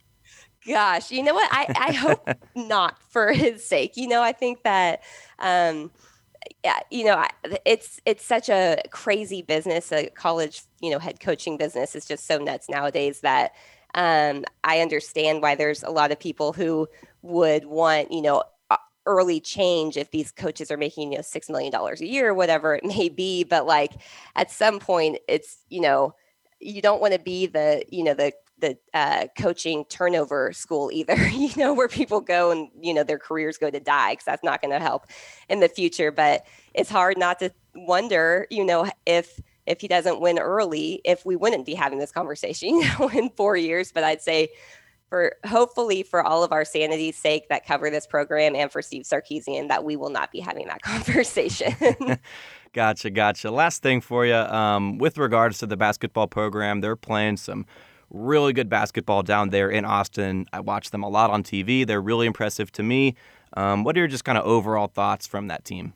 Gosh, 0.66 1.10
you 1.10 1.22
know 1.22 1.34
what? 1.34 1.50
I, 1.52 1.66
I 1.76 1.92
hope 1.92 2.26
not 2.56 3.02
for 3.02 3.32
his 3.32 3.66
sake. 3.66 3.98
You 3.98 4.08
know, 4.08 4.22
I 4.22 4.32
think 4.32 4.62
that 4.62 5.02
um, 5.38 5.90
you 6.90 7.04
know, 7.04 7.24
it's 7.64 8.00
it's 8.06 8.24
such 8.24 8.48
a 8.48 8.80
crazy 8.90 9.42
business. 9.42 9.92
A 9.92 10.08
college, 10.10 10.62
you 10.80 10.90
know, 10.90 10.98
head 10.98 11.20
coaching 11.20 11.56
business 11.56 11.94
is 11.94 12.06
just 12.06 12.26
so 12.26 12.38
nuts 12.38 12.68
nowadays 12.68 13.20
that 13.20 13.52
um, 13.94 14.44
I 14.64 14.80
understand 14.80 15.42
why 15.42 15.54
there's 15.54 15.82
a 15.82 15.90
lot 15.90 16.12
of 16.12 16.18
people 16.18 16.52
who 16.52 16.88
would 17.22 17.64
want, 17.64 18.12
you 18.12 18.22
know, 18.22 18.42
early 19.06 19.38
change 19.40 19.96
if 19.96 20.10
these 20.10 20.32
coaches 20.32 20.70
are 20.70 20.78
making 20.78 21.12
you 21.12 21.18
know 21.18 21.22
six 21.22 21.50
million 21.50 21.70
dollars 21.70 22.00
a 22.00 22.06
year, 22.06 22.32
whatever 22.34 22.74
it 22.74 22.84
may 22.84 23.08
be. 23.08 23.44
But 23.44 23.66
like 23.66 23.92
at 24.36 24.50
some 24.50 24.78
point, 24.78 25.18
it's 25.28 25.58
you 25.68 25.80
know 25.80 26.14
you 26.60 26.80
don't 26.82 27.00
want 27.00 27.12
to 27.14 27.18
be 27.20 27.46
the 27.46 27.84
you 27.90 28.04
know 28.04 28.14
the 28.14 28.32
the 28.64 28.78
uh, 28.94 29.26
coaching 29.38 29.84
turnover 29.90 30.52
school 30.52 30.90
either 30.90 31.16
you 31.28 31.50
know 31.56 31.74
where 31.74 31.88
people 31.88 32.20
go 32.20 32.50
and 32.50 32.68
you 32.80 32.94
know 32.94 33.04
their 33.04 33.18
careers 33.18 33.58
go 33.58 33.70
to 33.70 33.80
die 33.80 34.12
because 34.12 34.24
that's 34.24 34.44
not 34.44 34.62
going 34.62 34.72
to 34.72 34.80
help 34.80 35.06
in 35.48 35.60
the 35.60 35.68
future. 35.68 36.10
But 36.10 36.46
it's 36.72 36.90
hard 36.90 37.18
not 37.18 37.38
to 37.40 37.50
wonder 37.74 38.46
you 38.50 38.64
know 38.64 38.90
if 39.06 39.40
if 39.66 39.80
he 39.80 39.88
doesn't 39.88 40.20
win 40.20 40.38
early 40.38 41.00
if 41.04 41.26
we 41.26 41.36
wouldn't 41.36 41.66
be 41.66 41.74
having 41.74 41.98
this 41.98 42.12
conversation 42.12 42.80
you 42.80 42.88
know 42.98 43.08
in 43.08 43.28
four 43.30 43.56
years. 43.56 43.92
But 43.92 44.04
i'd 44.04 44.22
say 44.22 44.48
for 45.10 45.36
hopefully 45.46 46.02
for 46.02 46.22
all 46.22 46.42
of 46.42 46.50
our 46.50 46.64
sanity's 46.64 47.16
sake 47.16 47.48
that 47.50 47.66
cover 47.66 47.90
this 47.90 48.06
program 48.06 48.56
and 48.56 48.72
for 48.72 48.80
steve 48.80 49.02
sarkisian 49.02 49.68
that 49.68 49.84
we 49.84 49.96
will 49.96 50.08
not 50.08 50.32
be 50.32 50.40
having 50.40 50.66
that 50.68 50.80
conversation. 50.92 51.74
Gotcha 52.72 53.10
gotcha. 53.10 53.50
Last 53.50 53.82
thing 53.82 54.00
for 54.00 54.24
you 54.24 54.34
um, 54.34 54.96
with 54.98 55.18
regards 55.18 55.58
to 55.58 55.66
the 55.66 55.76
basketball 55.76 56.26
program 56.26 56.80
they're 56.80 56.96
playing 56.96 57.36
some 57.36 57.66
really 58.14 58.52
good 58.52 58.68
basketball 58.68 59.22
down 59.22 59.50
there 59.50 59.68
in 59.68 59.84
Austin. 59.84 60.46
I 60.52 60.60
watch 60.60 60.90
them 60.90 61.02
a 61.02 61.08
lot 61.08 61.30
on 61.30 61.42
TV. 61.42 61.86
They're 61.86 62.00
really 62.00 62.26
impressive 62.26 62.70
to 62.72 62.82
me. 62.82 63.16
Um, 63.56 63.84
what 63.84 63.96
are 63.96 64.00
your 64.00 64.08
just 64.08 64.24
kind 64.24 64.38
of 64.38 64.44
overall 64.44 64.86
thoughts 64.86 65.26
from 65.26 65.48
that 65.48 65.64
team? 65.64 65.92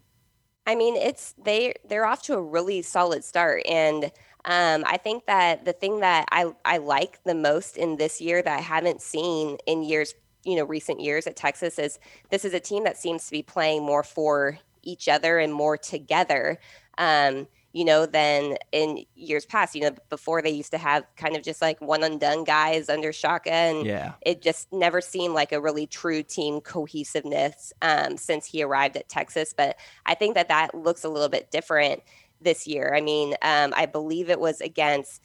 I 0.67 0.75
mean, 0.75 0.97
it's 0.97 1.35
they 1.43 1.75
they're 1.89 2.05
off 2.05 2.23
to 2.25 2.35
a 2.35 2.43
really 2.43 2.83
solid 2.83 3.25
start, 3.25 3.63
and 3.67 4.05
um, 4.45 4.85
I 4.87 4.99
think 4.99 5.25
that 5.27 5.65
the 5.65 5.73
thing 5.73 6.01
that 6.01 6.27
I 6.31 6.53
I 6.65 6.77
like 6.77 7.23
the 7.25 7.35
most 7.35 7.79
in 7.79 7.97
this 7.97 8.21
year 8.21 8.43
that 8.43 8.59
I 8.59 8.61
haven't 8.61 9.01
seen 9.01 9.57
in 9.67 9.83
years, 9.83 10.15
you 10.45 10.57
know, 10.57 10.65
recent 10.65 11.01
years 11.01 11.27
at 11.27 11.37
Texas 11.37 11.79
is 11.79 11.99
this 12.29 12.45
is 12.45 12.53
a 12.53 12.61
team 12.61 12.85
that 12.85 12.99
seems 12.99 13.25
to 13.25 13.31
be 13.31 13.43
playing 13.43 13.83
more 13.83 14.03
for 14.03 14.59
each 14.83 15.09
other 15.09 15.39
and 15.39 15.55
more 15.55 15.79
together. 15.79 16.59
Um, 16.99 17.49
you 17.73 17.85
know, 17.85 18.07
than 18.07 18.57
in 18.73 19.05
years 19.15 19.45
past. 19.45 19.75
You 19.75 19.83
know, 19.83 19.91
before 20.09 20.43
they 20.43 20.51
used 20.51 20.71
to 20.73 20.79
have 20.79 21.05
kind 21.17 21.37
of 21.37 21.43
just 21.43 21.61
like 21.61 21.81
one 21.81 22.03
undone 22.03 22.45
guys 22.45 22.89
under 22.89 23.13
Shaka, 23.13 23.53
and 23.53 23.87
yeah. 23.87 24.13
it 24.23 24.43
just 24.43 24.73
never 24.73 25.01
seemed 25.01 25.35
like 25.35 25.53
a 25.53 25.61
really 25.61 25.87
true 25.87 26.23
team 26.23 26.61
cohesiveness 26.61 27.73
um, 27.83 28.17
since 28.17 28.47
he 28.47 28.63
arrived 28.63 28.97
at 28.97 29.09
Texas. 29.09 29.55
But 29.57 29.77
I 30.07 30.15
think 30.15 30.35
that 30.35 30.49
that 30.49 30.75
looks 30.75 31.05
a 31.05 31.09
little 31.09 31.29
bit 31.29 31.51
different 31.51 32.03
this 32.41 32.67
year. 32.67 32.95
I 32.95 33.01
mean, 33.01 33.35
um, 33.43 33.73
I 33.77 33.87
believe 33.87 34.31
it 34.31 34.41
was 34.41 34.61
against 34.61 35.23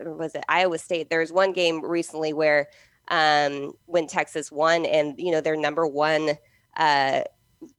was 0.00 0.34
it 0.34 0.44
Iowa 0.48 0.78
State. 0.78 1.10
There 1.10 1.20
was 1.20 1.32
one 1.32 1.52
game 1.52 1.84
recently 1.84 2.32
where 2.32 2.68
um, 3.08 3.72
when 3.86 4.06
Texas 4.06 4.50
won, 4.50 4.84
and 4.84 5.14
you 5.18 5.30
know 5.30 5.40
their 5.40 5.56
number 5.56 5.86
one 5.86 6.32
uh, 6.76 7.22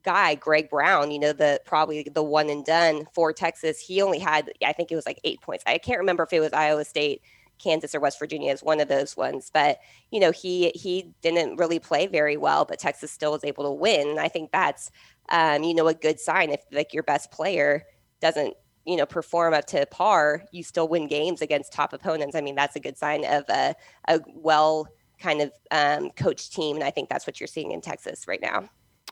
guy, 0.03 0.35
Greg 0.35 0.69
Brown, 0.69 1.11
you 1.11 1.19
know, 1.19 1.33
the 1.33 1.61
probably 1.65 2.07
the 2.13 2.23
one 2.23 2.49
and 2.49 2.65
done 2.65 3.05
for 3.13 3.33
Texas, 3.33 3.79
he 3.79 4.01
only 4.01 4.19
had, 4.19 4.51
I 4.65 4.73
think 4.73 4.91
it 4.91 4.95
was 4.95 5.05
like 5.05 5.19
eight 5.23 5.41
points. 5.41 5.63
I 5.67 5.77
can't 5.77 5.99
remember 5.99 6.23
if 6.23 6.33
it 6.33 6.39
was 6.39 6.53
Iowa 6.53 6.85
State, 6.85 7.21
Kansas, 7.59 7.95
or 7.95 7.99
West 7.99 8.19
Virginia 8.19 8.51
is 8.51 8.63
one 8.63 8.79
of 8.79 8.87
those 8.87 9.17
ones. 9.17 9.49
But, 9.53 9.79
you 10.11 10.19
know, 10.19 10.31
he 10.31 10.71
he 10.75 11.11
didn't 11.21 11.57
really 11.57 11.79
play 11.79 12.07
very 12.07 12.37
well, 12.37 12.65
but 12.65 12.79
Texas 12.79 13.11
still 13.11 13.31
was 13.31 13.43
able 13.43 13.63
to 13.63 13.71
win. 13.71 14.09
And 14.09 14.19
I 14.19 14.27
think 14.27 14.51
that's 14.51 14.91
um, 15.29 15.63
you 15.63 15.73
know, 15.73 15.87
a 15.87 15.93
good 15.93 16.19
sign 16.19 16.51
if 16.51 16.61
like 16.71 16.93
your 16.93 17.03
best 17.03 17.31
player 17.31 17.83
doesn't 18.21 18.53
you 18.85 18.95
know 18.95 19.05
perform 19.05 19.53
up 19.53 19.65
to 19.65 19.85
par 19.87 20.43
you 20.51 20.63
still 20.63 20.87
win 20.87 21.07
games 21.07 21.41
against 21.41 21.73
top 21.73 21.93
opponents 21.93 22.35
i 22.35 22.41
mean 22.41 22.55
that's 22.55 22.75
a 22.75 22.79
good 22.79 22.97
sign 22.97 23.25
of 23.25 23.43
a, 23.49 23.75
a 24.07 24.19
well 24.33 24.87
kind 25.19 25.41
of 25.41 25.51
um, 25.71 26.09
coached 26.11 26.53
team 26.53 26.77
and 26.77 26.85
i 26.85 26.89
think 26.89 27.09
that's 27.09 27.27
what 27.27 27.39
you're 27.39 27.47
seeing 27.47 27.71
in 27.71 27.81
texas 27.81 28.27
right 28.27 28.41
now 28.41 28.67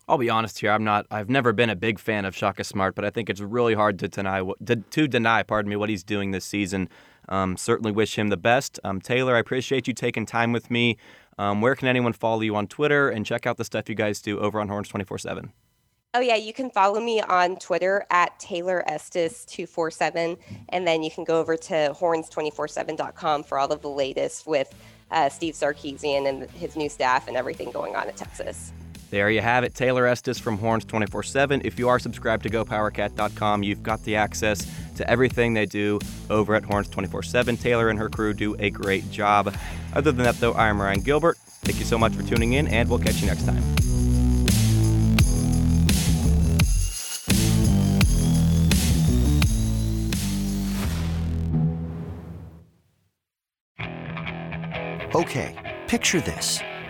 I'll 0.08 0.18
be 0.18 0.30
honest 0.30 0.60
here. 0.60 0.72
I'm 0.72 0.84
not. 0.84 1.08
I've 1.10 1.30
never 1.30 1.52
been 1.52 1.70
a 1.70 1.76
big 1.76 1.98
fan 1.98 2.26
of 2.26 2.36
Shaka 2.36 2.64
Smart, 2.64 2.94
but 2.94 3.04
I 3.04 3.10
think 3.10 3.30
it's 3.30 3.42
really 3.42 3.74
hard 3.74 3.98
to 4.00 4.08
deny 4.08 4.42
to, 4.66 4.76
to 4.76 5.08
deny. 5.08 5.42
Pardon 5.44 5.70
me, 5.70 5.76
what 5.76 5.90
he's 5.90 6.04
doing 6.04 6.32
this 6.32 6.46
season. 6.46 6.90
Um, 7.28 7.58
certainly 7.58 7.92
wish 7.92 8.18
him 8.18 8.30
the 8.30 8.38
best. 8.38 8.80
Um, 8.84 9.02
Taylor, 9.02 9.36
I 9.36 9.40
appreciate 9.40 9.88
you 9.88 9.94
taking 9.94 10.28
time 10.28 10.52
with 10.52 10.70
me. 10.70 10.98
Um, 11.40 11.60
where 11.60 11.76
can 11.76 11.88
anyone 11.88 12.14
follow 12.14 12.42
you 12.42 12.56
on 12.56 12.68
Twitter 12.68 13.10
and 13.10 13.26
check 13.26 13.48
out 13.48 13.58
the 13.58 13.66
stuff 13.66 13.90
you 13.90 13.96
guys 13.96 14.22
do 14.22 14.40
over 14.40 14.60
on 14.62 14.68
Horns 14.68 14.88
24 14.90 15.18
7? 15.18 15.52
Oh 16.14 16.22
yeah, 16.22 16.36
you 16.36 16.54
can 16.54 16.70
follow 16.70 17.02
me 17.02 17.20
on 17.20 17.58
Twitter 17.58 18.06
at 18.10 18.40
Taylor 18.40 18.84
Estes 18.88 19.44
two 19.44 19.66
four 19.66 19.92
seven, 19.92 20.38
and 20.70 20.88
then 20.88 21.04
you 21.04 21.12
can 21.12 21.26
go 21.26 21.40
over 21.40 21.58
to 21.58 21.94
horns247.com 22.00 23.44
for 23.44 23.60
all 23.60 23.70
of 23.72 23.82
the 23.82 23.90
latest 23.90 24.48
with 24.48 24.74
uh, 25.12 25.28
Steve 25.28 25.56
Sarkisian 25.56 26.30
and 26.30 26.50
his 26.52 26.78
new 26.78 26.88
staff 26.88 27.28
and 27.28 27.36
everything 27.36 27.70
going 27.72 27.98
on 27.98 28.08
at 28.08 28.16
Texas. 28.16 28.72
There 29.16 29.30
you 29.30 29.40
have 29.40 29.64
it. 29.64 29.74
Taylor 29.74 30.06
Estes 30.06 30.40
from 30.40 30.58
Horns 30.58 30.84
24 30.84 31.24
7. 31.24 31.62
If 31.64 31.80
you 31.80 31.88
are 31.88 32.00
subscribed 32.00 32.44
to 32.44 32.50
GoPowerCat.com, 32.50 33.64
you've 33.64 33.82
got 33.82 34.04
the 34.04 34.18
access 34.18 34.70
to 34.98 35.10
everything 35.10 35.54
they 35.54 35.66
do 35.66 36.02
over 36.30 36.54
at 36.54 36.66
Horns 36.66 36.90
24 36.90 37.24
7. 37.24 37.56
Taylor 37.56 37.88
and 37.88 37.98
her 37.98 38.10
crew 38.10 38.34
do 38.34 38.58
a 38.60 38.70
great 38.70 39.10
job. 39.12 39.56
Other 39.94 40.12
than 40.12 40.26
that, 40.26 40.42
though, 40.42 40.54
I'm 40.56 40.82
Ryan 40.82 41.00
Gilbert. 41.00 41.38
Thank 41.64 41.80
you 41.80 41.86
so 41.86 41.98
much 41.98 42.14
for 42.14 42.24
tuning 42.24 42.52
in, 42.52 42.68
and 42.68 42.90
we'll 42.90 43.00
catch 43.00 43.22
you 43.22 43.28
next 43.28 43.46
time. 43.46 43.64
Okay, 55.16 55.56
picture 55.88 56.20
this. 56.20 56.60